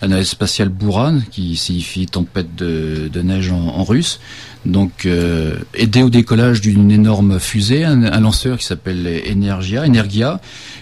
[0.07, 4.19] la spatiale Buran, qui signifie tempête de, de neige en, russe,
[4.65, 10.39] donc euh, aidé au décollage d'une énorme fusée, un, lanceur qui s'appelle Energia, Energia,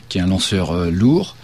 [0.09, 1.35] qui est un lanceur euh, lourd,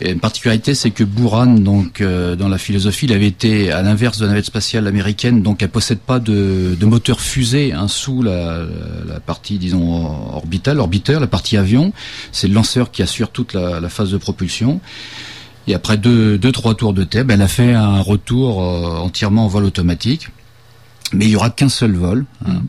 [0.00, 3.82] et une particularité, c'est que Buran, donc euh, dans la philosophie, il avait été à
[3.82, 7.86] l'inverse de la navette spatiale américaine, donc elle possède pas de, de moteur fusée hein,
[7.86, 8.64] sous la,
[9.06, 10.04] la, partie, disons,
[10.34, 11.92] orbitale, orbiteur, la partie avion.
[12.32, 14.80] C'est le lanceur qui assure toute la, la, phase de propulsion.
[15.68, 18.98] Et après deux, deux trois tours de terre, ben, elle a fait un retour euh,
[18.98, 20.28] entièrement en vol automatique.
[21.12, 22.26] Mais il y aura qu'un seul vol.
[22.46, 22.62] Hein.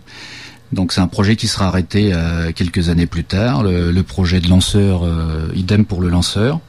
[0.74, 3.64] Donc c'est un projet qui sera arrêté euh, quelques années plus tard.
[3.64, 6.60] Le, le projet de lanceur, euh, idem pour le lanceur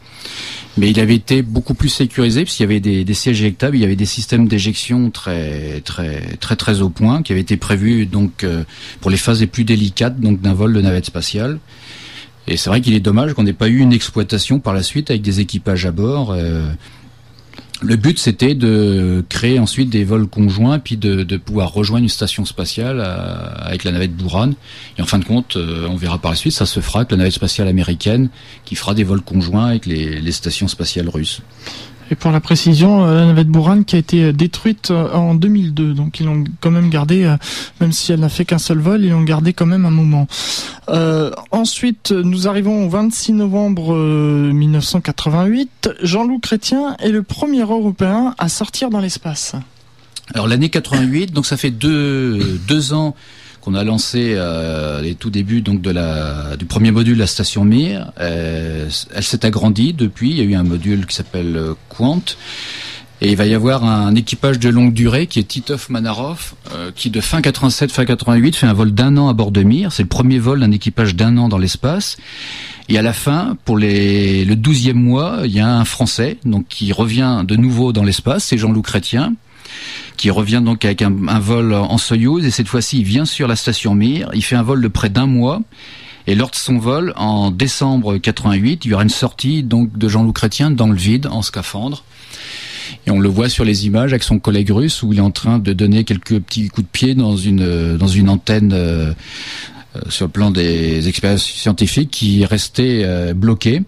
[0.79, 3.85] mais il avait été beaucoup plus sécurisé puisqu'il y avait des, sièges éjectables, il y
[3.85, 8.45] avait des systèmes d'éjection très très très très au point qui avaient été prévus donc
[8.45, 8.65] euh,
[9.01, 11.59] pour les phases les plus délicates donc d'un vol de navette spatiale.
[12.49, 15.11] Et c'est vrai qu'il est dommage qu'on n'ait pas eu une exploitation par la suite
[15.11, 16.31] avec des équipages à bord.
[16.31, 16.71] Euh,
[17.83, 22.45] le but, c'était de créer ensuite des vols conjoints, puis de, pouvoir rejoindre une station
[22.45, 24.53] spatiale avec la navette Buran.
[24.99, 27.11] Et en fin de compte, euh, on verra par la suite, ça se fera avec
[27.11, 28.31] la navette spatiale américaine,
[28.65, 31.43] qui fera des vols conjoints avec les stations spatiales russes.
[32.11, 35.35] Et pour la précision, euh, la navette Buran qui a été euh, détruite euh, en
[35.35, 37.35] 2002, donc ils l'ont quand même gardé,
[37.81, 40.27] même si elle n'a fait qu'un seul vol, ils l'ont gardé quand même un moment.
[41.51, 45.90] Ensuite, nous arrivons au 26 novembre 1988.
[46.03, 49.57] Jean-Loup Chrétien est le premier Européen à sortir dans l'espace.
[50.35, 53.16] Alors l'année 88, donc ça fait deux, deux ans
[53.66, 57.64] qu'on a lancé euh, les tout débuts donc de la du premier module la station
[57.64, 58.12] Mir.
[58.20, 60.31] Euh, elle s'est agrandie depuis.
[60.31, 62.22] Il y a eu un module qui s'appelle euh, Quant.
[63.20, 66.92] Et il va y avoir un équipage de longue durée qui est Titov Manarov, euh,
[66.94, 69.90] qui de fin 87, fin 88 fait un vol d'un an à bord de Mir.
[69.90, 72.18] C'est le premier vol d'un équipage d'un an dans l'espace.
[72.88, 76.68] Et à la fin, pour les, le douzième mois, il y a un Français donc
[76.68, 79.35] qui revient de nouveau dans l'espace, c'est Jean-Loup Chrétien
[80.16, 82.44] qui revient donc avec un, vol en Soyouz.
[82.44, 85.09] Et cette fois-ci il vient sur la station Mir, il fait un vol de près
[85.09, 85.61] d'un mois.
[86.27, 90.09] Et lors de son vol en décembre 88, il y aura une sortie donc de
[90.09, 92.03] Jean-Loup Chrétien dans le vide en scaphandre.
[93.07, 95.31] Et on le voit sur les images avec son collègue russe où il est en
[95.31, 99.12] train de donner quelques petits coups de pied dans une dans une antenne euh,
[100.09, 103.83] sur le plan des expériences scientifiques qui restait bloquée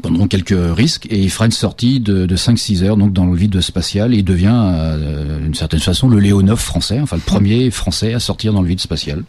[0.00, 3.36] pendant quelques risques et il fera une sortie de, de 5-6 heures donc dans le
[3.36, 7.70] vide spatial et il devient euh, d'une certaine façon le Léonov français, enfin le premier
[7.70, 9.24] français à sortir dans le vide spatial.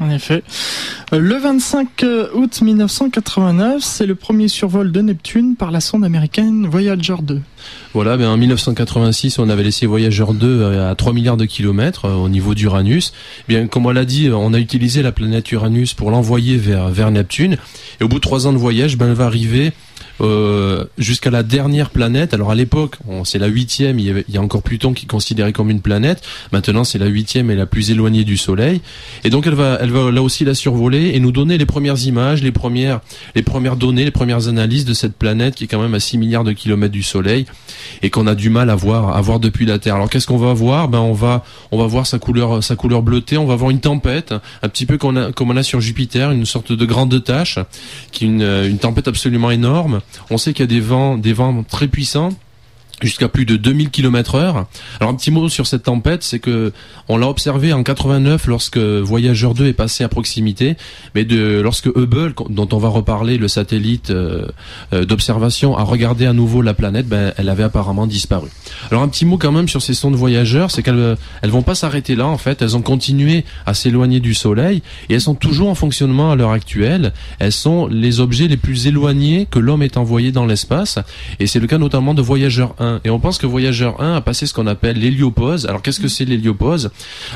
[0.00, 0.44] En effet.
[1.12, 6.04] Euh, le 25 euh, août 1989, c'est le premier survol de Neptune par la sonde
[6.04, 7.40] américaine Voyager 2.
[7.94, 12.28] Voilà, ben en 1986, on avait laissé Voyager 2 à 3 milliards de kilomètres au
[12.28, 13.12] niveau d'Uranus.
[13.48, 17.10] Bien, comme on l'a dit, on a utilisé la planète Uranus pour l'envoyer vers, vers
[17.10, 17.56] Neptune.
[18.00, 19.72] Et au bout de trois ans de voyage, ben, elle va arriver
[20.20, 22.34] euh, jusqu'à la dernière planète.
[22.34, 23.98] Alors à l'époque, c'est la huitième.
[23.98, 26.22] Il y, a encore Pluton qui est considéré comme une planète.
[26.52, 28.80] Maintenant, c'est la huitième et la plus éloignée du Soleil.
[29.24, 32.04] Et donc, elle va, elle va là aussi la survoler et nous donner les premières
[32.04, 33.00] images, les premières,
[33.34, 36.18] les premières données, les premières analyses de cette planète qui est quand même à 6
[36.18, 37.46] milliards de kilomètres du Soleil
[38.02, 39.96] et qu'on a du mal à voir, à voir depuis la Terre.
[39.96, 40.88] Alors qu'est-ce qu'on va voir?
[40.88, 43.36] Ben on va, on va voir sa couleur, sa couleur bleutée.
[43.38, 45.80] On va voir une tempête, un petit peu comme on a, comme on a sur
[45.80, 47.58] Jupiter, une sorte de grande tache,
[48.12, 50.00] qui est une, une tempête absolument énorme.
[50.30, 52.30] On sait qu'il y a des vents, très puissants
[53.02, 54.66] jusqu'à plus de 2000 km heure.
[55.00, 56.72] Alors un petit mot sur cette tempête, c'est que
[57.08, 60.76] on l'a observé en 89 lorsque Voyager 2 est passé à proximité,
[61.14, 64.46] mais de lorsque Hubble, dont on va reparler, le satellite euh,
[64.92, 68.48] euh, d'observation, a regardé à nouveau la planète, ben, elle avait apparemment disparu.
[68.90, 71.74] Alors un petit mot quand même sur ces sondes voyageurs, c'est qu'elles elles vont pas
[71.74, 75.68] s'arrêter là en fait, elles ont continué à s'éloigner du Soleil et elles sont toujours
[75.68, 77.12] en fonctionnement à l'heure actuelle.
[77.38, 80.98] Elles sont les objets les plus éloignés que l'homme ait envoyé dans l'espace
[81.38, 84.20] et c'est le cas notamment de Voyager 1 et on pense que Voyageur 1 a
[84.20, 85.66] passé ce qu'on appelle l'héliopause.
[85.66, 86.90] Alors qu'est-ce que c'est l'héliopause?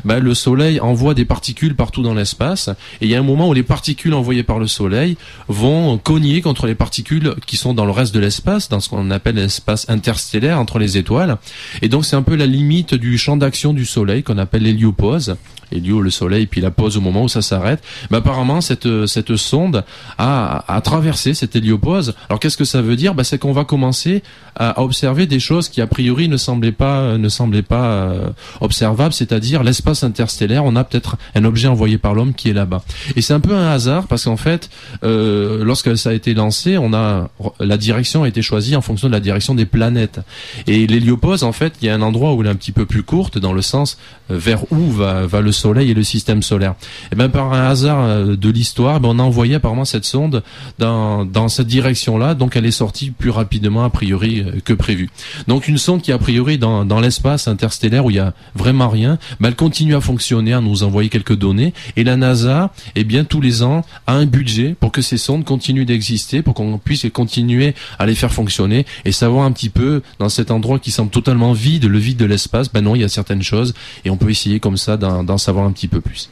[0.05, 2.69] Ben, Le Soleil envoie des particules partout dans l'espace
[3.01, 5.17] et il y a un moment où les particules envoyées par le Soleil
[5.49, 9.11] vont cogner contre les particules qui sont dans le reste de l'espace, dans ce qu'on
[9.11, 11.39] appelle l'espace interstellaire entre les étoiles.
[11.83, 15.37] Et donc c'est un peu la limite du champ d'action du Soleil qu'on appelle l'héliopause.
[15.73, 17.83] Hélio, le Soleil, puis la pause au moment où ça s'arrête.
[18.13, 19.85] Apparemment, cette, cette sonde
[20.19, 22.15] a, a traversé cette héliopause.
[22.29, 23.15] Alors qu'est-ce que ça veut dire?
[23.15, 24.23] Ben, C'est qu'on va commencer
[24.55, 29.13] à observer des choses qui a priori ne semblaient pas ne semblaient pas euh, observables,
[29.13, 30.65] c'est-à-dire l'espace interstellaire.
[30.65, 32.83] On a peut-être un objet envoyé par l'homme qui est là-bas.
[33.17, 34.71] Et c'est un peu un hasard parce qu'en fait,
[35.05, 37.29] euh, lorsque ça a été lancé, on a
[37.61, 40.21] la direction a été choisie en fonction de la direction des planètes.
[40.67, 42.87] Et l'héliopause, en fait, il y a un endroit où elle est un petit peu
[42.87, 46.43] plus courte dans le sens euh, vers où va, va le Soleil et le système
[46.43, 46.75] solaire.
[47.13, 50.43] Et bien par un hasard euh, de l'histoire, ben, on a envoyé apparemment cette sonde
[50.79, 55.11] dans, dans cette direction-là, donc elle est sortie plus rapidement a priori que prévu.
[55.49, 58.89] Donc une sonde qui a priori dans, dans l'espace interstellaire où il y a vraiment
[58.89, 61.73] rien, bah, elle continue à fonctionner, à nous envoyer quelques données.
[61.97, 65.45] Et la NASA, eh bien tous les ans, a un budget pour que ces sondes
[65.45, 70.03] continuent d'exister, pour qu'on puisse continuer à les faire fonctionner et savoir un petit peu
[70.19, 72.73] dans cet endroit qui semble totalement vide, le vide de l'espace.
[72.73, 75.67] Ben non, il y a certaines choses et on peut essayer comme ça d'en savoir
[75.67, 76.29] un petit peu plus.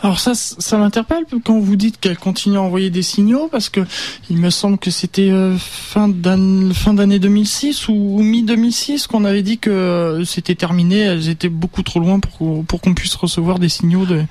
[0.00, 3.80] Alors ça, ça m'interpelle quand vous dites qu'elle continue à envoyer des signaux, parce que
[4.30, 9.58] il me semble que c'était euh, fin d'année 2006 ou, mi 2006 qu'on avait dit
[9.58, 13.68] que euh, c'était terminé, elles étaient beaucoup trop loin pour, pour qu'on puisse recevoir des
[13.68, 14.22] signaux de.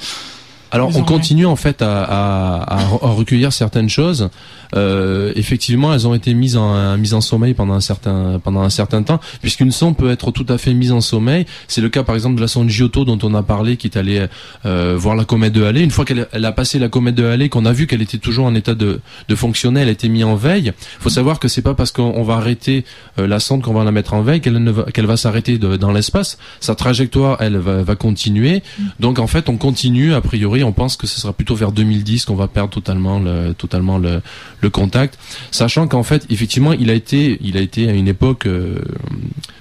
[0.71, 4.29] Alors on continue en fait à, à, à, recueillir certaines choses.
[4.75, 8.69] Euh, effectivement, elles ont été mises en mises en sommeil pendant un certain pendant un
[8.69, 11.45] certain temps, puisqu'une sonde peut être tout à fait mise en sommeil.
[11.67, 13.97] C'est le cas par exemple de la sonde Giotto dont on a parlé, qui est
[13.97, 14.25] allée
[14.65, 15.83] euh, voir la comète de Halley.
[15.83, 18.17] Une fois qu'elle elle a passé la comète de Halley, qu'on a vu qu'elle était
[18.17, 20.73] toujours en état de, de fonctionner, elle a été mise en veille.
[20.77, 22.85] Il faut savoir que c'est pas parce qu'on va arrêter
[23.19, 25.91] euh, la sonde qu'on va la mettre en veille qu'elle va qu'elle va s'arrêter dans
[25.91, 26.37] l'espace.
[26.59, 28.63] Sa trajectoire, elle va, va continuer.
[28.99, 32.25] Donc en fait, on continue a priori on pense que ce sera plutôt vers 2010
[32.25, 34.21] qu'on va perdre totalement le, totalement le,
[34.61, 35.17] le contact,
[35.51, 38.79] sachant qu'en fait, effectivement, il a été, il a été à une époque euh,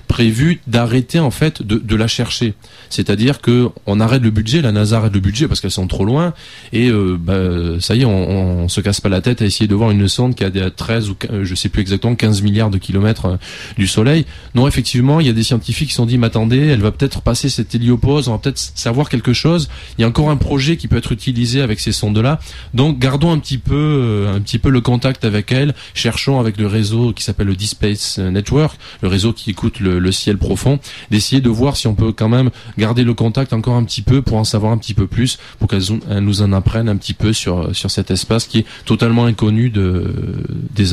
[0.07, 2.55] prévu d'arrêter en fait de, la chercher.
[2.90, 6.05] C'est-à-dire que on arrête le budget, la NASA arrête le budget parce qu'elles sont trop
[6.05, 6.35] loin
[6.73, 9.66] et euh, bah, ça y est, on, on, se casse pas la tête à essayer
[9.66, 12.71] de voir une sonde qui a des 13 ou je sais plus exactement 15 milliards
[12.71, 13.37] de kilomètres euh,
[13.77, 14.27] du Soleil.
[14.55, 16.92] Non, effectivement, il y a des scientifiques qui se sont dit, mais attendez, elle va
[16.92, 19.69] peut-être passer cette héliopause, on va peut-être savoir quelque chose.
[19.99, 22.38] Il y a encore un projet qui peut être utilisé avec ces sondes-là.
[22.75, 25.75] Donc gardons un petit peu, euh, un petit peu le contact avec elle.
[25.95, 29.95] Cherchons avec le réseau qui s'appelle le Deep Space Network, le réseau qui écoute le,
[29.98, 30.78] le ciel profond,
[31.11, 34.22] d'essayer de voir si on peut quand même garder le contact encore un petit peu
[34.22, 35.85] pour en savoir un petit peu plus, pour qu'elles
[36.20, 40.92] nous en apprennent un petit peu sur, cet espace qui est totalement inconnu des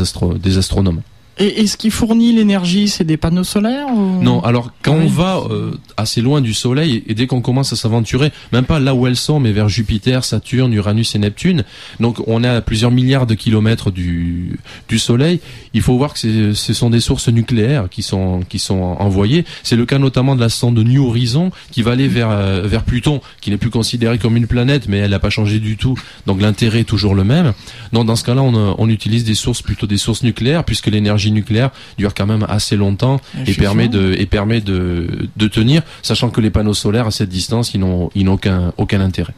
[0.57, 1.01] astronomes.
[1.39, 5.71] Et, ce qui fournit l'énergie, c'est des panneaux solaires Non, alors quand on va euh,
[5.97, 9.15] assez loin du Soleil et dès qu'on commence à s'aventurer, même pas là où elles
[9.15, 11.63] sont, mais vers Jupiter, Saturne, Uranus et Neptune,
[11.99, 15.39] donc on est à plusieurs milliards de kilomètres du, du Soleil,
[15.73, 19.43] il faut voir que ce sont des sources nucléaires qui sont, qui sont envoyées.
[19.63, 22.83] C'est le cas notamment de la sonde New Horizon qui va aller vers, euh, vers
[22.83, 25.97] Pluton, qui n'est plus considérée comme une planète, mais elle n'a pas changé du tout.
[26.27, 27.53] Donc l'intérêt est toujours le même.
[27.91, 31.22] Donc dans ce cas-là, on, on utilise des sources plutôt des sources nucléaires puisque l'énergie
[31.31, 36.29] nucléaire dure quand même assez longtemps et, permet de et permet de, de tenir, sachant
[36.29, 39.33] que les panneaux solaires à cette distance, ils n'ont ils n'ont aucun aucun intérêt.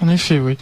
[0.00, 0.56] En effet, oui.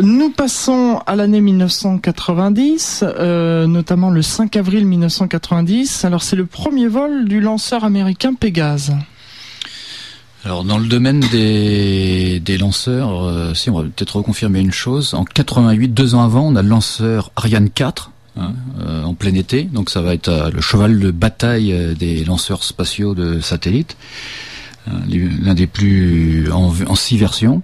[0.00, 6.04] Nous passons à l'année 1990, euh, notamment le 5 avril 1990.
[6.04, 8.94] Alors c'est le premier vol du lanceur américain Pégase.
[10.44, 15.14] Alors dans le domaine des, des lanceurs, euh, si on va peut-être reconfirmer une chose,
[15.14, 19.34] en 88, deux ans avant, on a le lanceur Ariane 4 Hein, euh, en plein
[19.34, 19.64] été.
[19.64, 23.96] Donc ça va être euh, le cheval de bataille euh, des lanceurs spatiaux de satellites,
[24.86, 27.60] l'un des plus en, six versions.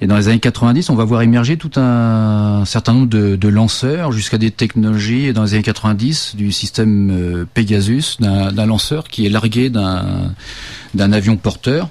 [0.00, 3.48] Et dans les années 90, on va voir émerger tout un, certain nombre de, de
[3.48, 5.32] lanceurs jusqu'à des technologies.
[5.34, 11.88] dans les années 90, du système Pegasus, d'un lanceur qui est largué d'un avion porteur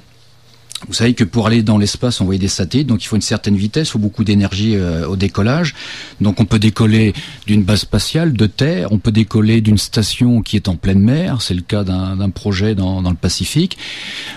[0.87, 3.55] vous savez que pour aller dans l'espace, envoyer des satellites, donc il faut une certaine
[3.55, 5.73] vitesse, il faut beaucoup d'énergie euh, au décollage.
[6.21, 7.13] Donc on peut décoller
[7.47, 11.41] d'une base spatiale, de terre, on peut décoller d'une station qui est en pleine mer,
[11.41, 13.77] c'est le cas d'un projet dans, le Pacifique.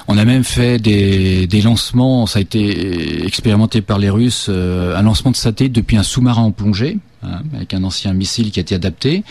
[0.07, 5.03] On a même fait des, lancements, ça a été expérimenté par les Russes, euh, un
[5.03, 6.99] lancement de satellite depuis un sous-marin en plongée.
[7.25, 9.25] Hein, avec un ancien missile qui a été adapté.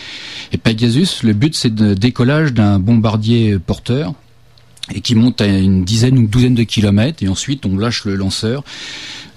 [0.52, 4.14] Et Pegasus, le but c'est de décollage d'un bombardier porteur
[4.94, 8.06] et qui monte à une dizaine ou une douzaine de kilomètres et ensuite on lâche
[8.06, 8.64] le lanceur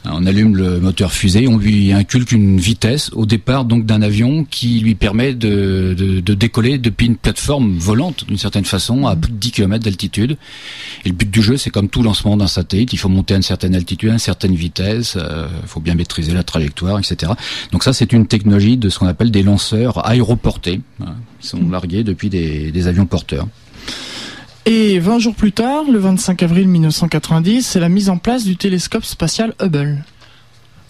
[0.04, 4.44] on allume le moteur fusée, on lui inculque une vitesse au départ donc d'un avion
[4.44, 9.30] qui lui permet de, de, décoller depuis une plateforme volante d'une certaine façon à plus
[9.30, 10.38] de 10 km d'altitude.
[11.04, 13.36] Et le but du jeu, c'est comme tout lancement d'un satellite, il faut monter à
[13.36, 17.32] une certaine altitude, à une certaine vitesse, il euh, faut bien maîtriser la trajectoire, etc.
[17.72, 21.68] Donc ça, c'est une technologie de ce qu'on appelle des lanceurs aéroportés, hein, qui sont
[21.68, 23.46] largués depuis des, des avions porteurs.
[24.66, 28.56] Et 20 jours plus tard, le 25 avril 1990, c'est la mise en place du
[28.56, 30.04] télescope spatial Hubble.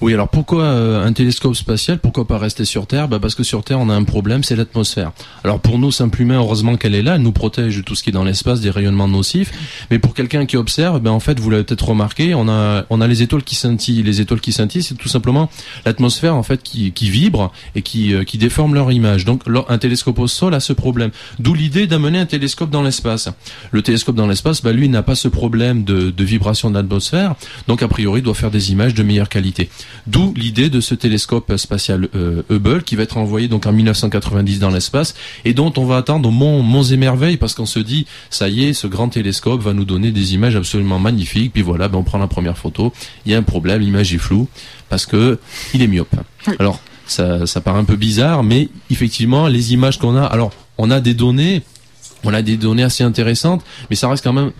[0.02, 3.06] Oui, alors pourquoi euh, un télescope spatial Pourquoi pas rester sur Terre?
[3.06, 5.12] Bah Parce que sur Terre, on a un problème, c'est l'atmosphère.
[5.44, 8.08] Alors pour nous, simplement, heureusement qu'elle est là, elle nous protège de tout ce qui
[8.08, 9.52] est dans l'espace, des rayonnements nocifs.
[9.90, 13.02] Mais pour quelqu'un qui observe, ben en fait, vous l'avez peut-être remarqué, on a on
[13.02, 14.02] a les étoiles qui scintillent.
[14.02, 15.50] Les étoiles qui scintillent, c'est tout simplement
[15.84, 19.26] l'atmosphère en fait qui, qui vibre et qui euh, qui déforme leur image.
[19.26, 21.10] Donc un télescope au sol a ce problème.
[21.40, 23.28] D'où l'idée d'amener un télescope dans l'espace.
[23.70, 27.34] Le télescope dans l'espace, bah, lui, n'a pas ce problème de, de vibration de l'atmosphère.
[27.68, 29.68] Donc a priori, doit faire des images de meilleure qualité.
[30.06, 34.58] D'où l'idée de ce télescope spatial euh, Hubble qui va être envoyé donc en 1990
[34.58, 38.06] dans l'espace et dont on va attendre mon monts et merveilles parce qu'on se dit
[38.30, 41.52] ça y est, ce grand télescope va nous donner des images absolument magnifiques.
[41.52, 42.92] Puis voilà, ben on prend la première photo,
[43.26, 44.48] il y a un problème, l'image est floue
[44.88, 45.38] parce que
[45.74, 46.14] il est myope.
[46.58, 50.90] Alors ça, ça paraît un peu bizarre, mais effectivement les images qu'on a, alors on
[50.90, 51.62] a des données,
[52.24, 54.52] on a des données assez intéressantes, mais ça reste quand même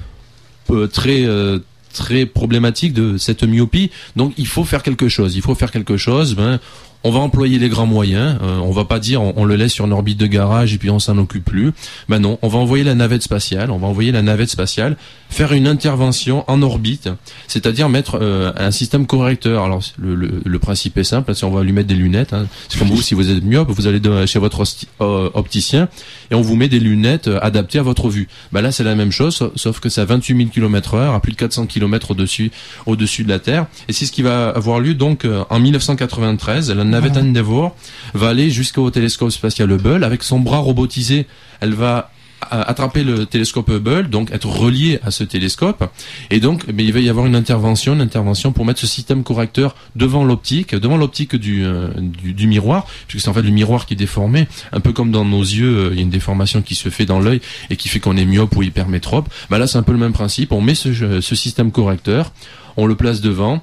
[0.70, 1.58] euh, très euh,
[1.92, 3.90] très problématique de cette myopie.
[4.16, 5.36] Donc il faut faire quelque chose.
[5.36, 6.34] Il faut faire quelque chose.
[6.34, 6.58] Ben,
[7.02, 8.38] on va employer les grands moyens.
[8.42, 10.90] Euh, on va pas dire on, le laisse sur une orbite de garage et puis
[10.90, 11.72] on s'en occupe plus.
[12.08, 13.70] Ben non, on va envoyer la navette spatiale.
[13.70, 14.96] On va envoyer la navette spatiale
[15.30, 17.08] faire une intervention en orbite,
[17.46, 19.64] c'est-à-dire mettre euh, un système correcteur.
[19.64, 21.34] Alors le, le, le, principe est simple.
[21.34, 23.70] Si on va lui mettre des lunettes, hein, c'est comme vous si vous êtes myope,
[23.70, 24.64] vous allez chez votre
[25.00, 25.88] euh, opticien
[26.30, 28.28] et on vous met des lunettes euh, adaptées à votre vue.
[28.52, 31.20] Ben là c'est la même chose, sauf que c'est à 28 000 km heure, à
[31.20, 32.50] plus de 400 km au-dessus
[32.86, 33.66] au-dessus de la Terre.
[33.88, 36.70] Et c'est ce qui va avoir lieu donc en 1993.
[36.72, 37.76] La navette Endeavour
[38.14, 41.26] va aller jusqu'au télescope spatial Hubble avec son bras robotisé.
[41.60, 45.90] Elle va attraper le télescope Hubble, donc être relié à ce télescope,
[46.30, 49.22] et donc mais il va y avoir une intervention, une intervention pour mettre ce système
[49.22, 53.86] correcteur devant l'optique, devant l'optique du, euh, du, miroir, puisque c'est en fait le miroir
[53.86, 56.62] qui est déformé, un peu comme dans nos yeux, euh, il y a une déformation
[56.62, 59.28] qui se fait dans l'œil et qui fait qu'on est myope ou hypermétrope.
[59.50, 62.32] Bah là c'est un peu le même principe, on met ce, ce système correcteur,
[62.76, 63.62] on le place devant,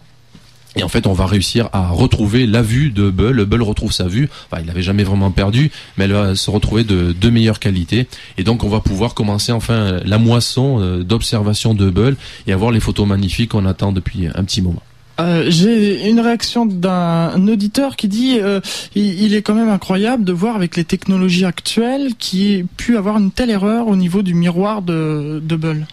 [0.77, 3.41] et en fait, on va réussir à retrouver la vue de Hubble.
[3.41, 4.29] Hubble retrouve sa vue.
[4.49, 8.07] Enfin, il n'avait jamais vraiment perdu, mais elle va se retrouver de, de meilleure qualité.
[8.37, 12.71] Et donc, on va pouvoir commencer enfin la moisson euh, d'observation de Hubble et avoir
[12.71, 14.81] les photos magnifiques qu'on attend depuis un petit moment.
[15.19, 18.61] Euh, J'ai une réaction d'un auditeur qui dit euh,
[18.93, 23.17] il, est quand même incroyable de voir avec les technologies actuelles qui ait pu avoir
[23.17, 25.87] une telle erreur au niveau du miroir de, de Hubble.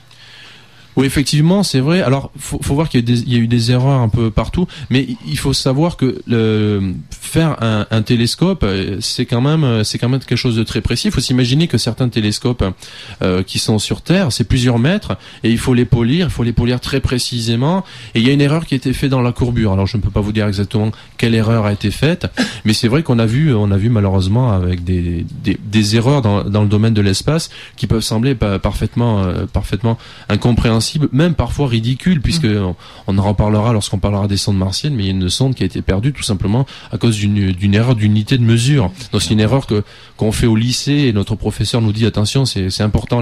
[0.97, 2.03] Oui, effectivement, c'est vrai.
[2.03, 5.36] Alors, faut, faut voir qu'il y, a eu des erreurs un peu partout, mais il
[5.36, 10.09] faut savoir que le, faire un, un télescope, euh, c'est quand même, euh, c'est quand
[10.09, 11.09] même quelque chose de très précis.
[11.09, 12.64] Il faut s'imaginer que certains télescopes
[13.22, 16.45] euh, qui sont sur Terre, c'est plusieurs mètres, et il faut les polir, il faut
[16.45, 17.84] les polir très précisément.
[18.14, 19.72] Et il y a une erreur qui a été faite dans la courbure.
[19.72, 22.26] Alors, je ne peux pas vous dire exactement quelle erreur a été faite,
[22.64, 26.22] mais c'est vrai qu'on a vu, on a vu malheureusement avec des, des, des erreurs
[26.22, 32.20] dans, dans, le domaine de l'espace qui peuvent sembler parfaitement, parfaitement incompréhensibles même parfois ridicule,
[32.20, 32.74] puisque mm.
[33.07, 35.62] on, en reparlera lorsqu'on parlera des sondes martiennes, mais il y a une sonde qui
[35.62, 38.91] a été perdue tout simplement à cause d'une erreur d'unité de mesure.
[39.12, 39.82] Donc c'est une erreur que
[40.16, 43.20] qu'on fait au lycée et notre professeur nous dit attention, c'est important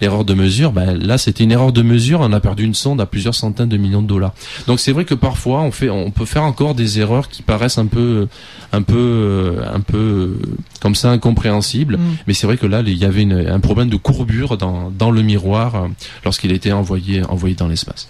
[0.00, 0.72] l'erreur de mesure.
[0.72, 3.68] Ben, là, c'était une erreur de mesure, on a perdu une sonde à plusieurs centaines
[3.68, 4.34] de millions de dollars.
[4.66, 7.78] Donc c'est vrai que parfois on fait, on peut faire encore des erreurs qui paraissent
[7.78, 8.28] un peu,
[8.72, 10.38] un peu, un peu
[10.80, 11.96] comme ça incompréhensibles.
[11.96, 12.16] Mm.
[12.26, 15.22] Mais c'est vrai que là, il y avait un problème de courbure dans, dans le
[15.22, 15.88] miroir euh,
[16.24, 18.08] lorsqu'il était envoyé envoyé, dans l'espace.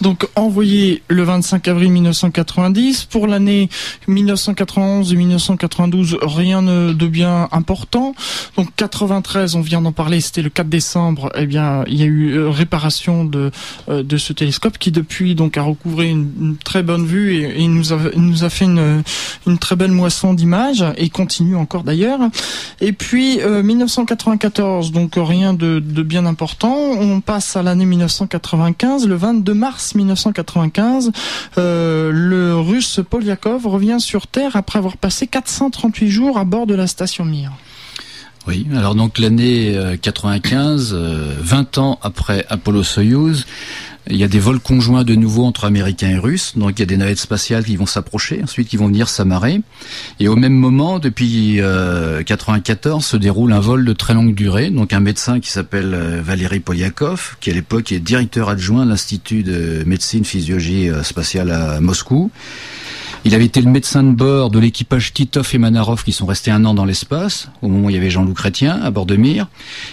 [0.00, 3.04] Donc envoyé le 25 avril 1990.
[3.04, 3.68] Pour l'année
[4.08, 8.14] 1991 et 1992, rien de bien important.
[8.56, 11.30] Donc 93, on vient d'en parler, c'était le 4 décembre.
[11.36, 13.50] Eh bien, il y a eu euh, réparation de
[13.88, 17.92] euh, de ce télescope qui depuis donc a recouvré une, très bonne vue et, nous
[17.92, 22.20] a nous a fait une très belle moisson d'images et continue encore d'ailleurs.
[22.80, 26.74] Et puis 1994, euh, donc rien de, de bien important.
[26.74, 27.86] On passe à l'année
[28.32, 31.12] 1995 le 22 mars 1995,
[31.58, 36.74] euh, le russe Polyakov revient sur Terre après avoir passé 438 jours à bord de
[36.74, 37.52] la station Mir.
[38.48, 43.46] Oui, alors donc l'année 95, euh, 20 euh, ans après Apollo-Soyuz,
[44.10, 46.54] il y a des vols conjoints de nouveau entre Américains et Russes.
[46.56, 49.60] Donc il y a des navettes spatiales qui vont s'approcher, ensuite qui vont venir s'amarrer.
[50.18, 51.60] Et au même moment, depuis
[52.26, 54.70] 94, se déroule un vol de très longue durée.
[54.70, 59.44] Donc un médecin qui s'appelle Valéry Polyakov, qui à l'époque est directeur adjoint de l'Institut
[59.44, 62.32] de médecine physiologie spatiale à Moscou
[63.24, 66.50] il avait été le médecin de bord de l'équipage Titov et Manarov qui sont restés
[66.50, 69.16] un an dans l'espace, au moment où il y avait Jean-Loup Chrétien à bord de
[69.16, 69.48] Mir.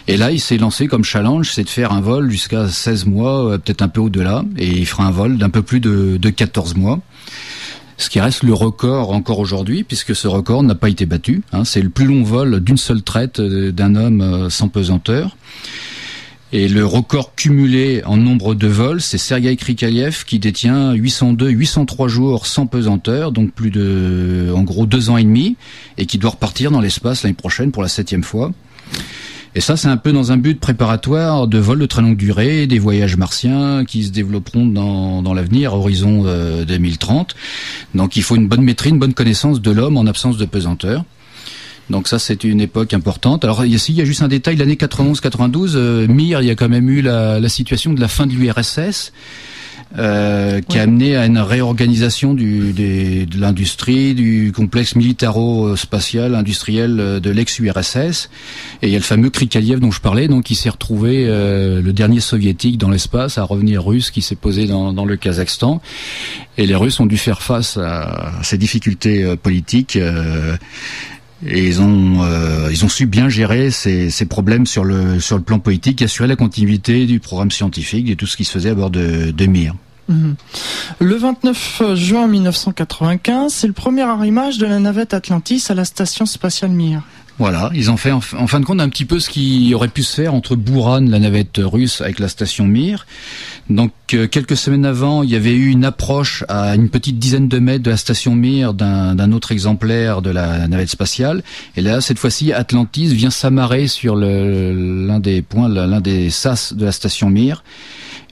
[0.07, 3.53] Et là, il s'est lancé comme challenge, c'est de faire un vol jusqu'à 16 mois,
[3.53, 4.43] euh, peut-être un peu au-delà.
[4.57, 6.99] Et il fera un vol d'un peu plus de, de 14 mois
[7.99, 11.43] ce qui reste le record encore aujourd'hui, puisque ce record n'a pas été battu.
[11.51, 11.65] Hein.
[11.65, 15.35] c'est le plus long vol d'une seule traite euh, d'un homme euh, sans pesanteur.
[16.51, 22.07] Et le record cumulé en nombre de vols, c'est Sergei Krikaliev qui détient 802, 803
[22.07, 25.57] jours sans pesanteur, donc plus de, en gros, deux ans et demi,
[25.99, 28.51] et qui doit repartir dans l'espace l'année prochaine pour la septième fois.
[29.53, 32.65] Et ça, c'est un peu dans un but préparatoire de vols de très longue durée,
[32.65, 36.23] des voyages martiens qui se développeront dans, dans l'avenir, horizon
[36.65, 37.31] 2030.
[37.31, 40.45] Euh, donc il faut une bonne maîtrise, une bonne connaissance de l'homme en absence de
[40.45, 41.03] pesanteur.
[41.89, 43.43] Donc ça, c'est une époque importante.
[43.43, 44.55] Alors ici, il y a juste un détail.
[44.55, 48.07] L'année 91-92, euh, Mir, il y a quand même eu la, la situation de la
[48.07, 49.11] fin de l'URSS.
[49.97, 56.99] Euh, qui a amené à une réorganisation du, des, de l'industrie, du complexe militaro-spatial industriel
[56.99, 58.29] euh, de l'ex-URSS.
[58.83, 61.81] Et il y a le fameux Krikaliev dont je parlais, donc qui s'est retrouvé euh,
[61.81, 65.81] le dernier soviétique dans l'espace à revenir russe, qui s'est posé dans, dans, le Kazakhstan.
[66.59, 69.97] Et les Russes ont dû faire face à ces difficultés euh, politiques.
[71.45, 75.37] Et ils ont euh, ils ont su bien gérer ces, ces, problèmes sur le sur
[75.37, 78.71] le plan politique, assurer la continuité du programme scientifique et tout ce qui se faisait
[78.71, 79.75] à bord de, Mir.
[80.09, 80.35] Mhm.
[80.99, 86.25] Le 29 juin 1995, c'est le premier arrimage de la navette Atlantis à la station
[86.25, 87.03] spatiale Mir.
[87.39, 90.03] Voilà, ils ont fait en, fin de compte un petit peu ce qui aurait pu
[90.03, 93.07] se faire entre Buran, la navette russe, avec la station Mir.
[93.69, 97.47] Donc euh, quelques semaines avant, il y avait eu une approche à une petite dizaine
[97.47, 101.41] de mètres de la station Mir d'un autre exemplaire de la navette spatiale.
[101.77, 106.83] Et là, cette fois-ci, Atlantis vient s'amarrer sur l'un des points, l'un des sas de
[106.83, 107.63] la station Mir.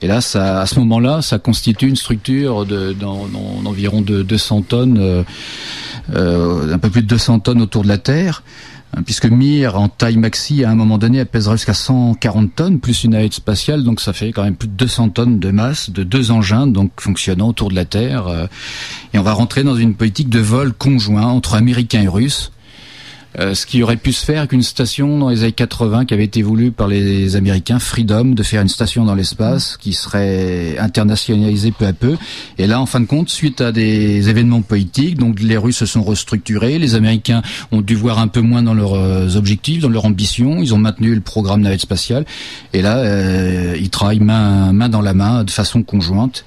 [0.02, 5.22] Et là, à ce moment-là, ça constitue une structure d'environ de, 200 tonnes, euh,
[6.14, 8.42] euh, un peu plus de 200 tonnes autour de la Terre.
[8.96, 12.80] Hein, puisque Mir en taille maxi à un moment donné elle pèsera jusqu'à 140 tonnes
[12.80, 15.90] plus une navette spatiale donc ça fait quand même plus de 200 tonnes de masse
[15.90, 18.46] de deux engins donc fonctionnant autour de la Terre euh,
[19.12, 22.50] et on va rentrer dans une politique de vol conjoint entre Américains et Russes
[23.38, 26.14] euh, ce qui aurait pu se faire avec une station dans les années 80 qui
[26.14, 30.76] avait été voulue par les Américains, Freedom, de faire une station dans l'espace qui serait
[30.78, 32.16] internationalisée peu à peu.
[32.58, 35.86] Et là, en fin de compte, suite à des événements politiques, donc les Russes se
[35.86, 39.88] sont restructurés, les Américains ont dû voir un peu moins dans leurs euh, objectifs, dans
[39.88, 42.24] leurs ambitions, ils ont maintenu le programme navette spatiale,
[42.72, 46.44] et là, euh, ils travaillent main, main dans la main, de façon conjointe,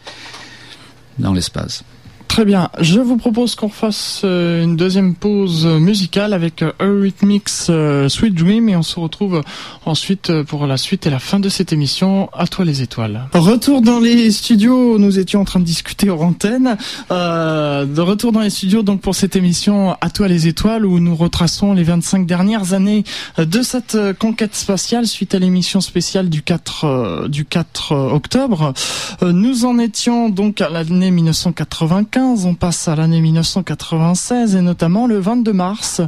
[1.19, 1.83] dans l'espace.
[2.31, 2.69] Très bien.
[2.79, 8.33] Je vous propose qu'on fasse euh, une deuxième pause musicale avec euh, Eurythmics euh, Sweet
[8.33, 9.41] Dream et on se retrouve
[9.85, 12.29] ensuite pour la suite et la fin de cette émission.
[12.31, 13.27] À toi les étoiles.
[13.33, 14.97] Retour dans les studios.
[14.97, 16.77] Nous étions en train de discuter hors antenne.
[17.09, 21.17] de retour dans les studios donc pour cette émission À toi les étoiles où nous
[21.17, 23.03] retraçons les 25 dernières années
[23.39, 28.73] de cette conquête spatiale suite à l'émission spéciale du 4 du 4 octobre.
[29.21, 35.19] Nous en étions donc à l'année 1995 on passe à l'année 1996 et notamment le
[35.19, 36.01] 22 mars,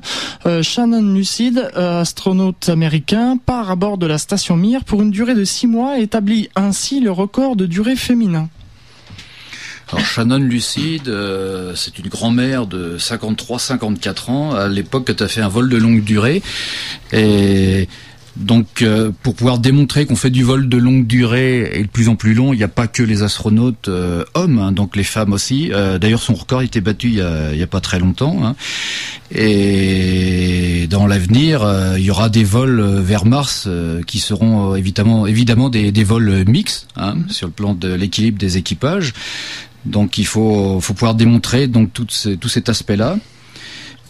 [0.45, 5.11] euh, Shannon Lucid, euh, astronaute américain, part à bord de la station Mir pour une
[5.11, 8.49] durée de 6 mois et établit ainsi le record de durée féminin.
[9.91, 14.55] Alors Shannon Lucide, euh, c'est une grand-mère de 53-54 ans.
[14.55, 16.41] À l'époque, tu as fait un vol de longue durée.
[17.11, 17.88] Et
[18.36, 22.09] donc, euh, pour pouvoir démontrer qu'on fait du vol de longue durée et de plus
[22.09, 25.03] en plus long, il n'y a pas que les astronautes euh, hommes, hein, donc les
[25.03, 25.69] femmes aussi.
[25.71, 28.43] Euh, d'ailleurs, son record a été battu il y a, pas très longtemps.
[28.43, 28.55] Hein.
[29.31, 31.67] Et dans l'avenir,
[31.97, 33.67] il y aura des vols vers Mars
[34.07, 37.31] qui seront évidemment, évidemment des, vols mixtes hein, mm-hmm.
[37.31, 39.13] sur le plan de l'équilibre des équipages.
[39.86, 43.17] Donc, il faut, faut pouvoir démontrer donc tout, tout cet aspect-là.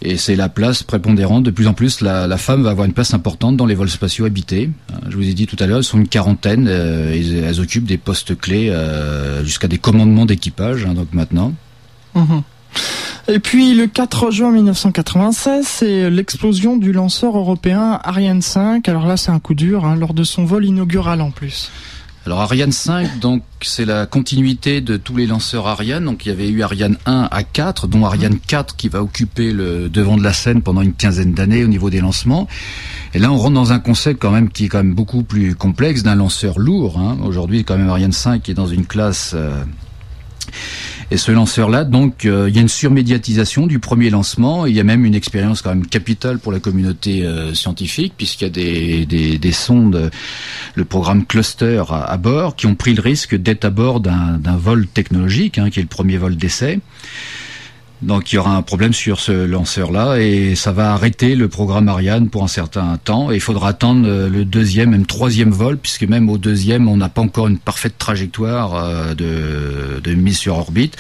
[0.06, 1.44] Et c'est la place prépondérante.
[1.44, 4.26] De plus en plus, la, femme va avoir une place importante dans les vols spatiaux
[4.26, 4.70] habités.
[4.92, 6.68] Euh, je vous ai dit tout à l'heure, elles sont une quarantaine.
[6.70, 10.86] Euh, elles occupent des postes clés euh, jusqu'à des commandements d'équipage.
[10.86, 11.54] Hein, donc maintenant.
[12.16, 12.44] Mhm.
[13.30, 18.90] Et puis le 4 juin 1996, c'est l'explosion du lanceur européen Ariane 5.
[18.90, 21.72] Alors là, c'est un coup dur hein, lors de son vol inaugural en plus.
[22.26, 26.06] Alors Ariane 5, donc c'est la continuité de tous les lanceurs Ariane.
[26.06, 29.52] Donc il y avait eu Ariane 1 à 4, dont Ariane 4 qui va occuper
[29.52, 32.48] le devant de la scène pendant une quinzaine d'années au niveau des lancements.
[33.14, 35.54] Et là on rentre dans un concept quand même qui est quand même beaucoup plus
[35.54, 36.98] complexe d'un lanceur lourd.
[36.98, 37.18] Hein.
[37.26, 39.62] Aujourd'hui quand même Ariane 5 est dans une classe euh,
[41.12, 44.66] et ce lanceur-là, donc, euh, il y a une surmédiatisation du premier lancement.
[44.66, 48.46] Il y a même une expérience quand même capitale pour la communauté euh, scientifique, puisqu'il
[48.46, 50.12] y a des, des, des, sondes,
[50.76, 54.88] le programme Cluster à, bord, qui ont pris le risque d'être à bord d'un vol
[54.88, 56.80] technologique, hein, qui est le premier vol d'essai.
[58.04, 61.88] Donc il y aura un problème sur ce lanceur-là et ça va arrêter le programme
[61.88, 63.32] Ariane pour un certain temps.
[63.32, 66.98] Et il faudra attendre euh, le deuxième, même troisième vol, puisque même au deuxième, on
[66.98, 70.98] n'a pas encore une parfaite trajectoire euh, de, de mise sur orbite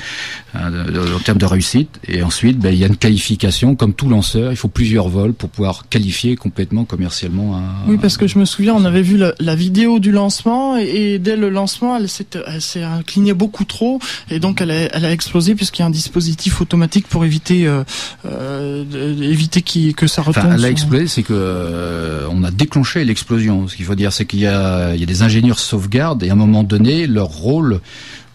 [0.53, 0.71] hein,
[1.15, 1.99] en termes de réussite.
[2.07, 5.33] Et ensuite, ben, il y a une qualification, comme tout lanceur, il faut plusieurs vols
[5.33, 7.57] pour pouvoir qualifier complètement commercialement.
[7.57, 11.19] Un, oui, parce que je me souviens, on avait vu la, vidéo du lancement et,
[11.19, 13.99] dès le lancement, elle s'est inclinée beaucoup trop
[14.29, 17.67] et donc elle a, elle a explosé puisqu'il y a un dispositif automatique pour éviter
[17.67, 17.83] euh,
[18.25, 18.83] euh
[19.21, 20.45] éviter que ça retombe.
[20.45, 23.67] Enfin, elle a explosé, c'est que euh, on a déclenché l'explosion.
[23.67, 26.29] Ce qu'il faut dire, c'est qu'il y a, il y a des ingénieurs sauvegarde et
[26.29, 27.79] à un moment donné, leur rôle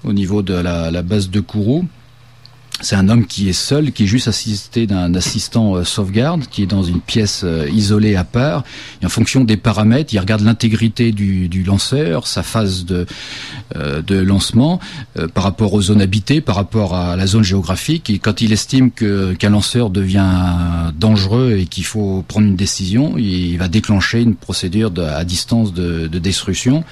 [0.04, 1.86] au niveau de la, la base de Kourou,
[2.80, 6.62] c'est un homme qui est seul, qui est juste assisté d'un assistant euh, sauvegarde, qui
[6.62, 8.62] est dans une pièce euh, isolée à part.
[9.02, 13.06] Et en fonction des paramètres, il regarde l'intégrité du, du, lanceur, sa phase de,
[13.74, 14.78] euh, de lancement
[15.34, 18.10] par rapport aux zones habitées, par rapport à la zone géographique.
[18.10, 20.26] Et quand il estime que qu'un lanceur devient
[20.96, 25.72] dangereux et qu'il faut prendre une décision, il va déclencher une procédure de, à distance
[25.72, 26.84] de, de destruction.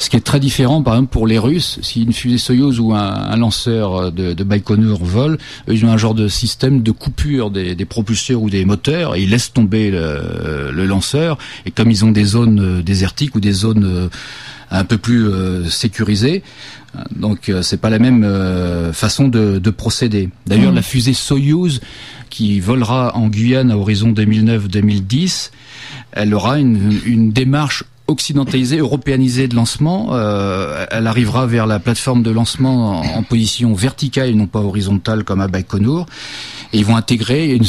[0.00, 2.94] Ce qui est très différent, par exemple, pour les Russes, si une fusée Soyuz ou
[2.94, 5.36] un, un lanceur de, de Baïkonur vole,
[5.68, 9.22] ils ont un genre de système de coupure des, des propulseurs ou des moteurs, et
[9.22, 11.36] ils laissent tomber le, le, lanceur.
[11.66, 14.08] Et comme ils ont des zones euh, désertiques ou des zones euh,
[14.70, 16.42] un peu plus euh, sécurisées,
[17.14, 18.26] donc c'est pas la même
[18.92, 20.28] façon de, de procéder.
[20.46, 20.76] D'ailleurs, mmh.
[20.76, 21.80] la fusée Soyuz
[22.30, 25.50] qui volera en Guyane à horizon 2009-2010,
[26.12, 30.08] elle aura une, une démarche occidentalisée, européanisée de lancement.
[30.12, 35.24] Euh, elle arrivera vers la plateforme de lancement en, position verticale et non pas horizontale
[35.24, 36.06] comme à Baïkonour.
[36.72, 37.64] Et ils vont intégrer une,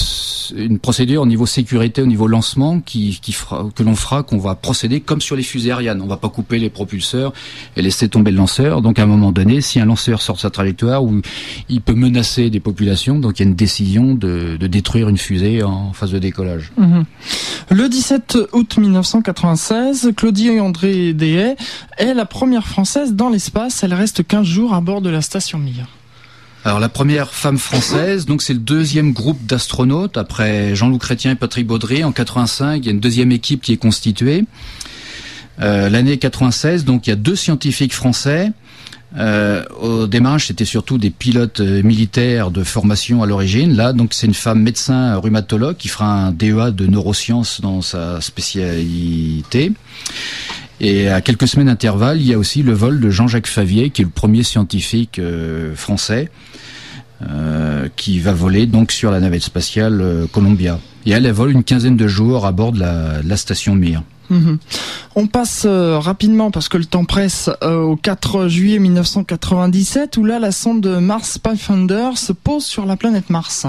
[0.55, 4.37] une, procédure au niveau sécurité, au niveau lancement, qui, qui fera, que l'on fera, qu'on
[4.37, 6.01] va procéder comme sur les fusées Ariane.
[6.01, 7.33] On va pas couper les propulseurs
[7.75, 8.81] et laisser tomber le lanceur.
[8.81, 11.21] Donc à un moment donné, si un lanceur sort de sa trajectoire, ou
[11.69, 15.17] il peut menacer des populations, donc il y a une décision de, de détruire une
[15.17, 16.71] fusée en phase de décollage.
[16.77, 17.05] Mhm.
[17.69, 21.55] Le 17 août 1996, Claudie André Deshaies
[21.97, 23.83] est la première française dans l'espace.
[23.83, 25.87] Elle reste 15 jours à bord de la station Mir.
[26.63, 31.35] Alors la première femme française, donc c'est le deuxième groupe d'astronautes après Jean-Loup Chrétien et
[31.35, 32.77] Patrick Baudry en 85.
[32.77, 34.45] Il y a une deuxième équipe qui est constituée.
[35.59, 38.51] Euh, L'année 96, donc il y a deux scientifiques français.
[39.17, 43.75] Euh, au démarrage, c'était surtout des pilotes euh, militaires de formation à l'origine.
[43.75, 48.21] Là, donc, c'est une femme médecin rhumatologue qui fera un DEA de neurosciences dans sa
[48.21, 49.73] spécialité.
[50.83, 54.01] Et à quelques semaines d'intervalle, il y a aussi le vol de Jean-Jacques Favier, qui
[54.01, 56.29] est le premier scientifique euh, français.
[57.95, 60.79] qui va voler donc sur la navette spatiale Columbia.
[61.05, 64.01] Et elle, elle vole une quinzaine de jours à bord de la, station Mir.
[64.31, 64.57] Mhm.
[65.15, 70.51] On passe rapidement parce que le temps presse au 4 juillet 1997 où là la
[70.51, 73.67] sonde Mars Pathfinder se pose sur la planète Mars.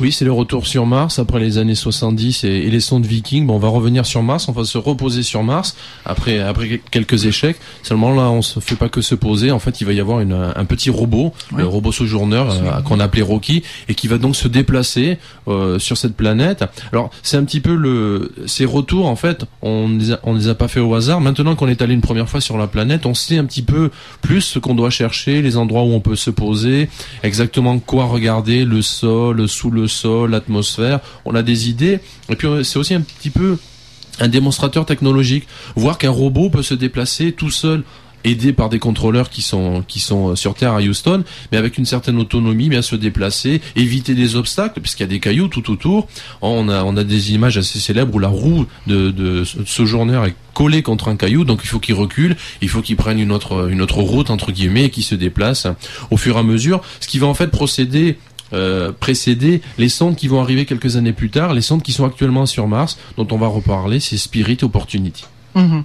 [0.00, 3.46] Oui, c'est le retour sur Mars après les années 70 et, les sondes Viking.
[3.46, 5.76] Bon, on va revenir sur Mars, on va se reposer sur Mars
[6.06, 7.58] après après quelques échecs.
[7.82, 9.50] Seulement là, on se fait pas que se poser.
[9.50, 12.98] En fait, il va y avoir une, un petit robot, le robot sojourneur euh, qu'on
[12.98, 16.64] appelait Rocky, et qui va donc se déplacer euh, sur cette planète.
[16.92, 19.06] Alors, c'est un petit peu le ces retours.
[19.06, 21.20] En fait, on les a, on les a pas fait au hasard.
[21.20, 23.90] Maintenant qu'on est allé une première fois sur la planète, on sait un petit peu
[24.22, 26.88] plus ce qu'on doit chercher, les endroits où on peut se poser,
[27.22, 32.00] exactement quoi regarder, le sol, sous le sol, l'atmosphère, on a des idées.
[32.28, 33.58] Et puis c'est aussi un petit peu
[34.20, 35.46] un démonstrateur technologique.
[35.76, 37.82] Voir qu'un robot peut se déplacer tout seul
[38.24, 41.86] aidé par des contrôleurs qui sont qui sont sur terre à Houston, mais avec une
[41.86, 46.08] certaine autonomie, bien se déplacer, éviter des obstacles puisqu'il y a des cailloux tout autour.
[46.42, 50.34] On a on a des images assez célèbres où la roue de de Sojourner est
[50.52, 53.70] collée contre un caillou, donc il faut qu'il recule, il faut qu'il prenne une autre
[53.70, 55.66] une autre route entre guillemets et qu'il se déplace
[56.10, 58.18] au fur et à mesure, ce qui va en fait procéder
[58.52, 62.04] euh, précéder les sondes qui vont arriver quelques années plus tard, les sondes qui sont
[62.04, 65.24] actuellement sur Mars, dont on va reparler, c'est Spirit Opportunity.
[65.54, 65.84] Mhm.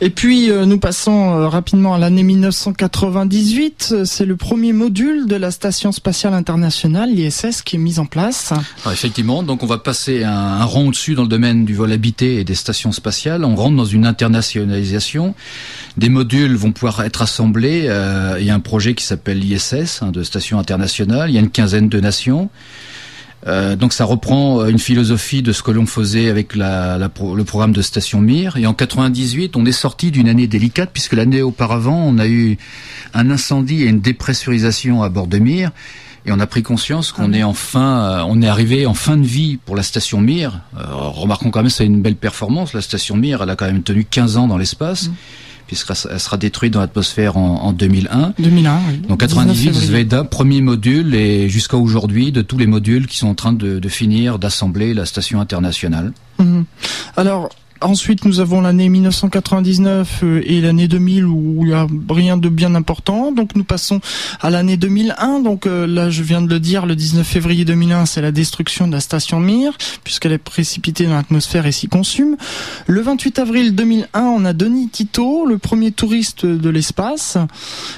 [0.00, 3.94] Et puis euh, nous passons euh, rapidement à l'année 1998.
[4.04, 8.52] C'est le premier module de la station spatiale internationale, l'ISS, qui est mis en place.
[8.90, 12.36] Effectivement, donc on va passer un, un rang au-dessus dans le domaine du vol habité
[12.36, 13.44] et des stations spatiales.
[13.44, 15.34] On rentre dans une internationalisation.
[15.96, 17.86] Des modules vont pouvoir être assemblés.
[17.88, 21.30] Euh, il y a un projet qui s'appelle l'ISS, hein, de station internationale.
[21.30, 22.50] Il y a une quinzaine de nations.
[23.46, 27.44] Euh, donc ça reprend euh, une philosophie de ce que l'on faisait avec la, le
[27.44, 28.56] programme de Station Mir.
[28.56, 32.58] Et en 98, on est sorti d'une année délicate puisque l'année auparavant, on a eu
[33.14, 35.70] un incendie et une dépressurisation à bord de Mir.
[36.26, 39.24] Et on a pris conscience qu'on est enfin, euh, on est arrivé en fin de
[39.24, 40.60] vie pour la station Mir.
[40.74, 42.74] remarquons quand même, c'est une belle performance.
[42.74, 45.08] La station Mir, elle a quand même tenu 15 ans dans l'espace.
[45.08, 45.12] Mmh
[45.70, 48.34] puisqu'elle sera détruite dans l'atmosphère en, en, 2001.
[48.40, 48.98] 2001, oui.
[49.08, 53.36] Donc 98, Zveda, premier module, et jusqu'à aujourd'hui, de tous les modules qui sont en
[53.36, 56.12] train de, de finir d'assembler la station internationale.
[56.40, 56.64] Mhm.
[57.16, 57.50] Alors,
[57.82, 62.50] Ensuite, nous avons l'année 1999 euh, et l'année 2000 où il n'y a rien de
[62.50, 63.32] bien important.
[63.32, 64.00] Donc, nous passons
[64.40, 65.40] à l'année 2001.
[65.40, 68.86] Donc euh, là, je viens de le dire, le 19 février 2001, c'est la destruction
[68.86, 72.36] de la station Mir, puisqu'elle est précipitée dans l'atmosphère et s'y consume.
[72.86, 77.38] Le 28 avril 2001, on a Denis Tito, le premier touriste de l'espace.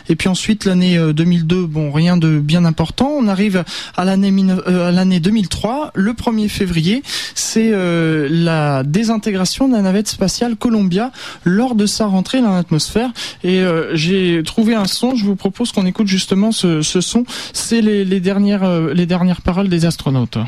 [0.08, 3.10] Et puis ensuite, l'année 2002, euh, bon, rien de bien important.
[3.18, 3.64] On arrive
[3.96, 4.32] à l'année
[4.66, 7.02] l'année 2003, le 1er février,
[7.34, 11.10] c'est la désintégration la navette spatiale Columbia
[11.44, 13.10] lors de sa rentrée dans l'atmosphère.
[13.42, 17.24] Et euh, j'ai trouvé un son, je vous propose qu'on écoute justement ce, ce son.
[17.52, 20.38] C'est les, les, dernières, euh, les dernières paroles des astronautes.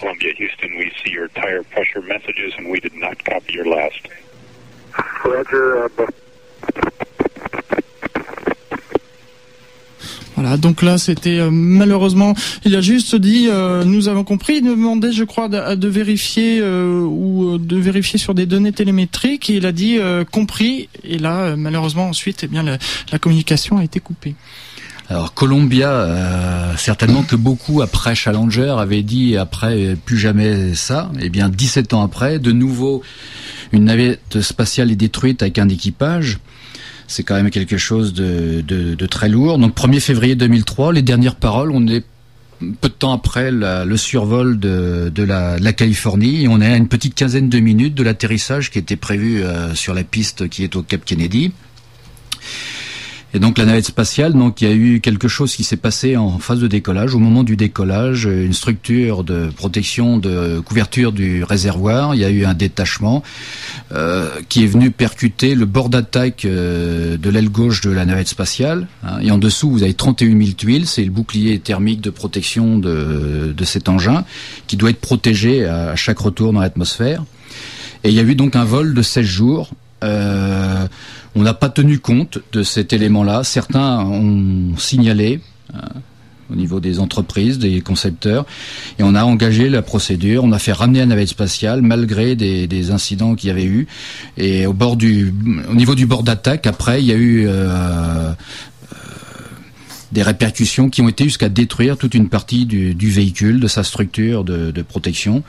[0.00, 4.08] Columbia, Houston, we see your tire pressure messages and we did not copy your last.
[5.24, 6.06] Roger, uh,
[10.36, 14.64] Voilà, donc là c'était euh, malheureusement, il a juste dit, euh, nous avons compris, il
[14.64, 19.50] demandait, je crois, de, de vérifier euh, ou de vérifier sur des données télémétriques.
[19.50, 19.98] Et il a dit
[20.30, 20.88] compris.
[21.04, 22.78] Et là, malheureusement, ensuite, eh bien, la,
[23.10, 24.34] la, communication a été coupée.
[25.08, 31.10] Alors Columbia, certainement que beaucoup après Challenger avaient dit après plus jamais ça.
[31.18, 33.02] Et eh bien 17 ans après, de nouveau,
[33.72, 36.38] une navette spatiale est détruite avec un équipage
[37.12, 39.58] c'est quand même quelque chose de, très lourd.
[39.58, 42.04] Donc 1er février 2003, les dernières paroles, on est
[42.80, 47.14] peu de temps après le survol de, la, Californie et on est à une petite
[47.14, 50.82] quinzaine de minutes de l'atterrissage qui était prévu euh, sur la piste qui est au
[50.82, 51.52] Cap Kennedy.
[53.34, 56.18] Et donc la navette spatiale, donc il y a eu quelque chose qui s'est passé
[56.18, 57.14] en phase de décollage.
[57.14, 62.30] Au moment du décollage, une structure de protection de couverture du réservoir, il y a
[62.30, 63.22] eu un détachement
[63.92, 68.28] euh, qui est venu percuter le bord d'attaque euh, de l'aile gauche de la navette
[68.28, 68.86] spatiale.
[69.02, 69.18] Hein.
[69.22, 73.54] et en dessous, vous avez 31 000 tuiles, c'est le bouclier thermique de protection de,
[73.56, 74.24] de cet engin
[74.66, 77.24] qui doit être protégé à chaque retour dans l'atmosphère.
[78.04, 79.70] Et il y a eu donc un vol de 16 jours.
[80.02, 80.86] Euh,
[81.34, 83.44] on n'a pas tenu compte de cet élément-là.
[83.44, 85.40] Certains ont signalé
[85.74, 85.78] euh,
[86.50, 88.44] au niveau des entreprises, des concepteurs,
[88.98, 90.44] et on a engagé la procédure.
[90.44, 93.86] On a fait ramener la navette spatiale malgré des, incidents qu'il y avait eu.
[94.36, 95.32] Et au bord du,
[95.70, 98.32] au niveau du bord d'attaque, après, il y a eu euh, euh,
[100.10, 104.44] des répercussions qui ont été jusqu'à détruire toute une partie du, véhicule, de sa structure
[104.44, 105.42] de, de protection.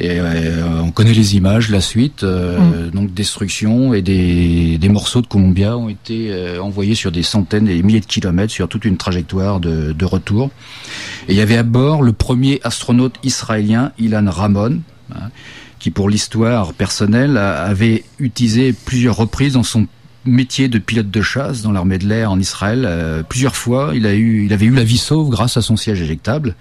[0.00, 2.90] Et euh, on connaît les images, la suite, euh, mm.
[2.90, 7.66] donc destruction et des, des, morceaux de Columbia ont été euh, envoyés sur des centaines
[7.66, 10.50] et des milliers de kilomètres sur toute une trajectoire de, de, retour.
[11.28, 14.82] Et il y avait à bord le premier astronaute israélien, Ilan Ramon,
[15.12, 15.30] hein,
[15.80, 19.88] qui pour l'histoire personnelle avait utilisé plusieurs reprises dans son
[20.24, 23.24] métier de pilote de chasse dans l'armée de l'air en Israël.
[23.28, 26.02] plusieurs fois, il, a eu, il avait eu la vie sauve grâce à son siège
[26.02, 26.54] éjectable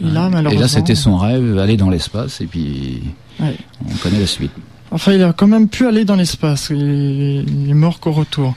[0.00, 3.02] et là, c'était son rêve, aller dans l'espace, et puis
[3.40, 4.52] on connaît la suite.
[4.90, 6.70] Enfin, il a quand même pu aller dans l'espace.
[6.70, 8.54] Il est mort qu'au retour.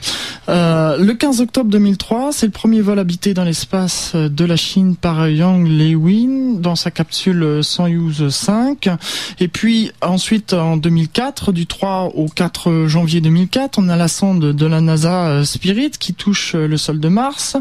[0.48, 4.96] Euh, le 15 octobre 2003, c'est le premier vol habité dans l'espace de la Chine
[4.96, 8.88] par Yang Lewin dans sa capsule Soyuz 5.
[9.40, 14.52] Et puis ensuite, en 2004, du 3 au 4 janvier 2004, on a la sonde
[14.52, 17.56] de la NASA euh, Spirit qui touche le sol de Mars.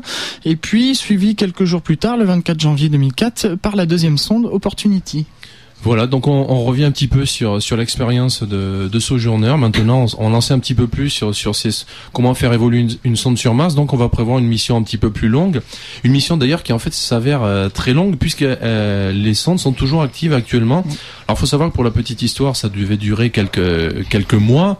[0.45, 4.45] Et puis, suivi quelques jours plus tard, le 24 janvier 2004, par la deuxième sonde
[4.45, 5.25] Opportunity.
[5.83, 9.55] Voilà, donc on, on, revient un petit peu sur sur l'expérience de, de Sojourner.
[9.57, 11.71] Maintenant, on, on en sait un petit peu plus sur sur ces,
[12.13, 13.73] comment faire évoluer une, sonde sur Mars.
[13.73, 15.61] Donc, on va prévoir une mission un petit peu plus longue,
[16.03, 19.71] une mission d'ailleurs qui en fait s'avère euh, très longue puisque euh, les sondes sont
[19.71, 20.83] toujours actives actuellement.
[21.27, 24.79] Alors, faut savoir que pour la petite histoire, ça devait durer quelques quelques mois.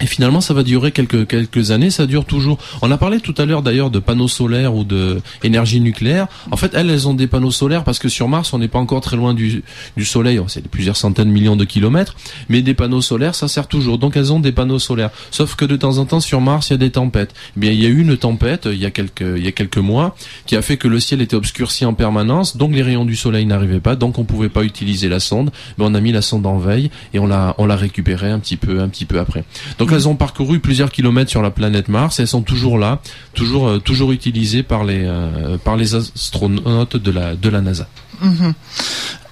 [0.00, 1.90] Et finalement, ça va durer quelques quelques années.
[1.90, 2.58] Ça dure toujours.
[2.82, 6.26] On a parlé tout à l'heure d'ailleurs de panneaux solaires ou de énergie nucléaire.
[6.50, 8.78] En fait, elles, elles ont des panneaux solaires parce que sur Mars, on n'est pas
[8.78, 9.62] encore très loin du
[9.96, 10.38] du Soleil.
[10.48, 12.14] C'est plusieurs centaines de millions de kilomètres,
[12.50, 13.98] mais des panneaux solaires, ça sert toujours.
[13.98, 15.10] Donc, elles ont des panneaux solaires.
[15.30, 17.34] Sauf que de temps en temps, sur Mars, il y a des tempêtes.
[17.56, 19.52] Eh bien, il y a eu une tempête il y a quelques il y a
[19.52, 22.58] quelques mois qui a fait que le ciel était obscurci en permanence.
[22.58, 23.96] Donc, les rayons du Soleil n'arrivaient pas.
[23.96, 25.50] Donc, on pouvait pas utiliser la sonde.
[25.78, 28.38] Mais on a mis la sonde en veille et on l'a on l'a récupérée un
[28.40, 29.44] petit peu un petit peu après.
[29.92, 33.00] Elles ont parcouru plusieurs kilomètres sur la planète Mars elles sont toujours là,
[33.34, 37.88] toujours euh, toujours utilisées par les euh, par les astronautes de la de la NASA.
[38.20, 38.54] Mhm.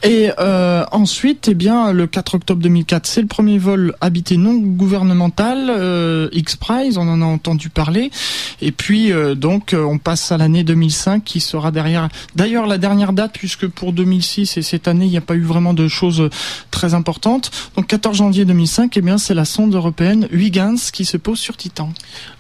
[0.05, 4.53] Et euh, ensuite, eh bien, le 4 octobre 2004, c'est le premier vol habité non
[4.53, 8.11] gouvernemental, euh, X-Prize, on en a entendu parler.
[8.61, 12.11] Et puis, euh, donc, on passe à l'année 2005 qui sera derrière.
[12.37, 15.43] D'ailleurs, la dernière date, puisque pour 2006 et cette année, il n'y a pas eu
[15.43, 16.29] vraiment de choses
[16.71, 17.51] très importantes.
[17.75, 21.57] Donc, 14 janvier 2005, eh bien, c'est la sonde européenne Huygens qui se pose sur
[21.57, 21.91] Titan.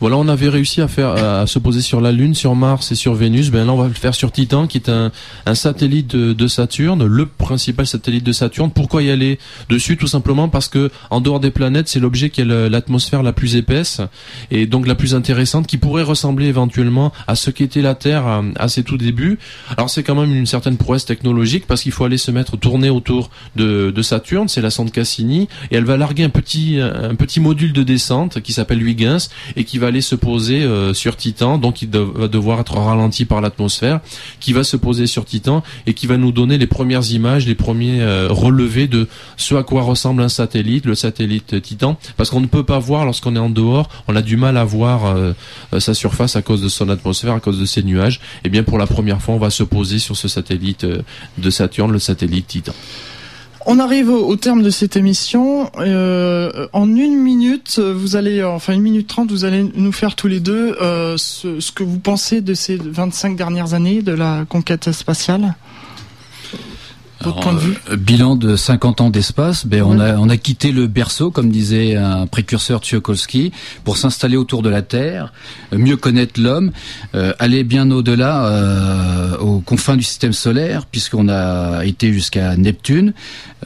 [0.01, 2.95] Voilà, on avait réussi à faire à se poser sur la Lune, sur Mars et
[2.95, 3.51] sur Vénus.
[3.51, 5.11] Ben là, on va le faire sur Titan, qui est un,
[5.55, 7.25] satellite de, de Saturne, le
[7.55, 8.73] principal satellite de Saturne.
[8.73, 9.39] Pourquoi y aller
[9.69, 13.33] dessus Tout simplement parce que en dehors des planètes, c'est l'objet qui a l'atmosphère la
[13.33, 14.01] plus épaisse
[14.51, 18.69] et donc la plus intéressante, qui pourrait ressembler éventuellement à ce qu'était la Terre à,
[18.69, 19.39] ses tout débuts.
[19.77, 22.91] Alors c'est quand même une certaine prouesse technologique parce qu'il faut aller se mettre tourner
[22.91, 27.39] autour de, Saturne, c'est la sonde Cassini, et elle va larguer un petit un petit
[27.39, 31.59] module de descente qui s'appelle Huygens et qui va aller se poser euh, sur Titan,
[31.59, 34.01] donc il va devoir être ralenti par l'atmosphère,
[34.41, 37.55] qui va se poser sur Titan et qui va nous donner les premières images, les
[37.55, 42.41] premiers euh, relevés de ce à quoi ressemble un satellite, le satellite Titan, parce qu'on
[42.41, 45.33] ne peut pas voir lorsqu'on est en dehors, on a du mal à voir euh,
[45.73, 48.17] euh, sa surface à cause de son atmosphère, à cause de ses nuages.
[48.17, 50.87] Et eh bien pour la première fois, on va se poser sur ce satellite
[51.39, 52.75] de Saturne, le satellite Titan.
[53.67, 55.71] On arrive au, terme de cette émission.
[55.79, 60.29] Euh, en une minute, vous allez, enfin une minute trente, vous allez nous faire tous
[60.29, 64.93] les deux euh, ce, que vous pensez de ces 25 dernières années de la conquête
[64.93, 65.55] spatiale?
[67.27, 71.51] Euh, bilan de 50 ans d'espace, ben on a on a quitté le berceau, comme
[71.51, 73.53] disait un précurseur Tsiolkovsky,
[73.85, 75.33] pour s'installer autour de la Terre,
[75.73, 76.73] euh, mieux connaître l'homme,
[77.15, 83.13] euh, aller bien au-delà, euh, aux confins du système solaire, puisqu'on a été jusqu'à Neptune.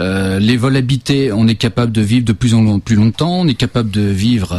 [0.00, 3.48] Euh, les vols habités, on est capable de vivre de plus en plus longtemps, on
[3.48, 4.56] est capable de vivre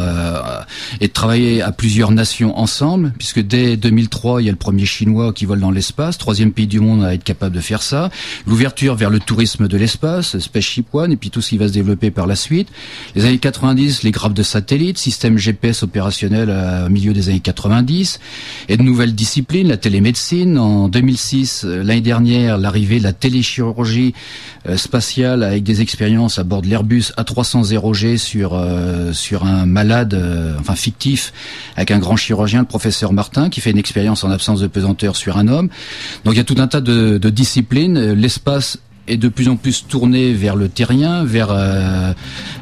[1.00, 4.84] et de travailler à plusieurs nations ensemble, puisque dès 2003, il y a le premier
[4.84, 8.10] Chinois qui vole dans l'espace, troisième pays du monde à être capable de faire ça.
[8.46, 11.72] L'ouverture vers le tourisme de l'espace, Spaceship One, et puis tout ce qui va se
[11.72, 12.68] développer par la suite.
[13.14, 16.50] Les années 90, les grappes de satellites, système GPS opérationnel
[16.86, 18.20] au milieu des années 90,
[18.68, 20.58] et de nouvelles disciplines, la télémédecine.
[20.58, 24.14] En 2006, euh, l'année dernière, l'arrivée de la téléchirurgie
[24.68, 30.20] euh, spatiale avec des expériences à bord de l'Airbus A300 sur euh, sur un malade,
[30.58, 31.32] enfin fictif,
[31.76, 35.16] avec un grand chirurgien, le professeur Martin, qui fait une expérience en absence de pesanteur
[35.16, 35.68] sur un homme.
[36.24, 38.12] Donc il y a tout un tas de, de disciplines.
[38.12, 38.78] L'espace
[39.10, 42.12] est de plus en plus tourné vers le terrien, vers euh,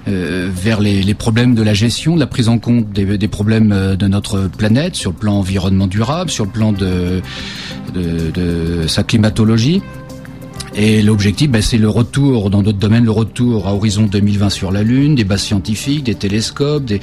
[0.09, 3.96] euh, vers les, problèmes de la gestion, de la prise en compte des, problèmes euh,
[3.96, 7.20] de notre planète sur le plan environnement durable, sur le plan de,
[8.86, 9.82] sa climatologie.
[10.74, 14.70] Et l'objectif, ben, c'est le retour, dans d'autres domaines, le retour à horizon 2020 sur
[14.70, 17.01] la Lune, des bases scientifiques, des télescopes, des,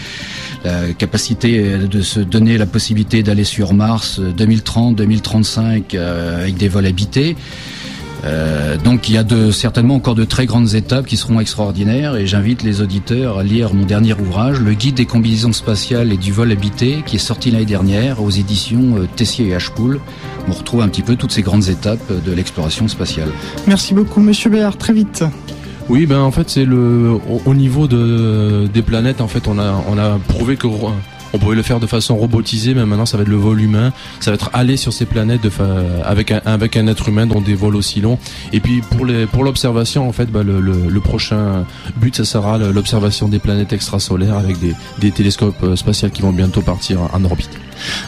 [0.64, 6.86] la capacité de se donner la possibilité d'aller sur Mars 2030, 2035 avec des vols
[6.86, 7.36] habités.
[8.26, 12.16] Euh, donc il y a de, certainement encore de très grandes étapes qui seront extraordinaires
[12.16, 16.18] et j'invite les auditeurs à lire mon dernier ouvrage, Le guide des combinaisons spatiales et
[16.18, 20.00] du vol habité, qui est sorti l'année dernière aux éditions euh, Tessier et Hpoul.
[20.48, 23.30] On retrouve un petit peu toutes ces grandes étapes de l'exploration spatiale.
[23.68, 24.78] Merci beaucoup, Monsieur Béard.
[24.78, 25.24] Très vite.
[25.88, 29.84] Oui, ben en fait c'est le au, niveau de des planètes en fait on a
[29.88, 30.66] on a prouvé que
[31.36, 33.92] on pouvait le faire de façon robotisée, mais maintenant ça va être le vol humain.
[34.20, 35.42] Ça va être aller sur ces planètes
[36.04, 36.32] avec
[36.78, 38.18] un être humain dans des vols aussi longs.
[38.54, 41.66] Et puis pour l'observation, en fait, bah, le, prochain
[41.98, 46.62] but, ça sera l'observation des planètes extrasolaires avec des, télescopes euh, spatiaux qui vont bientôt
[46.62, 47.50] partir en orbite.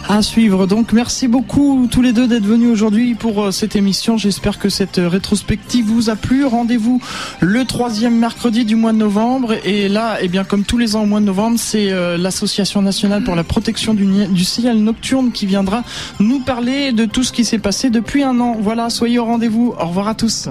[0.07, 0.65] À suivre.
[0.65, 4.17] Donc merci beaucoup tous les deux d'être venus aujourd'hui pour euh, cette émission.
[4.17, 6.45] J'espère que cette rétrospective vous a plu.
[6.45, 7.01] Rendez-vous
[7.39, 9.55] le troisième mercredi du mois de novembre.
[9.65, 12.81] Et là, eh bien, comme tous les ans au mois de novembre, c'est euh, l'association
[12.81, 15.83] nationale pour la protection du, du ciel nocturne qui viendra
[16.19, 18.55] nous parler de tout ce qui s'est passé depuis un an.
[18.59, 19.73] Voilà, soyez au rendez-vous.
[19.79, 20.49] Au revoir à tous.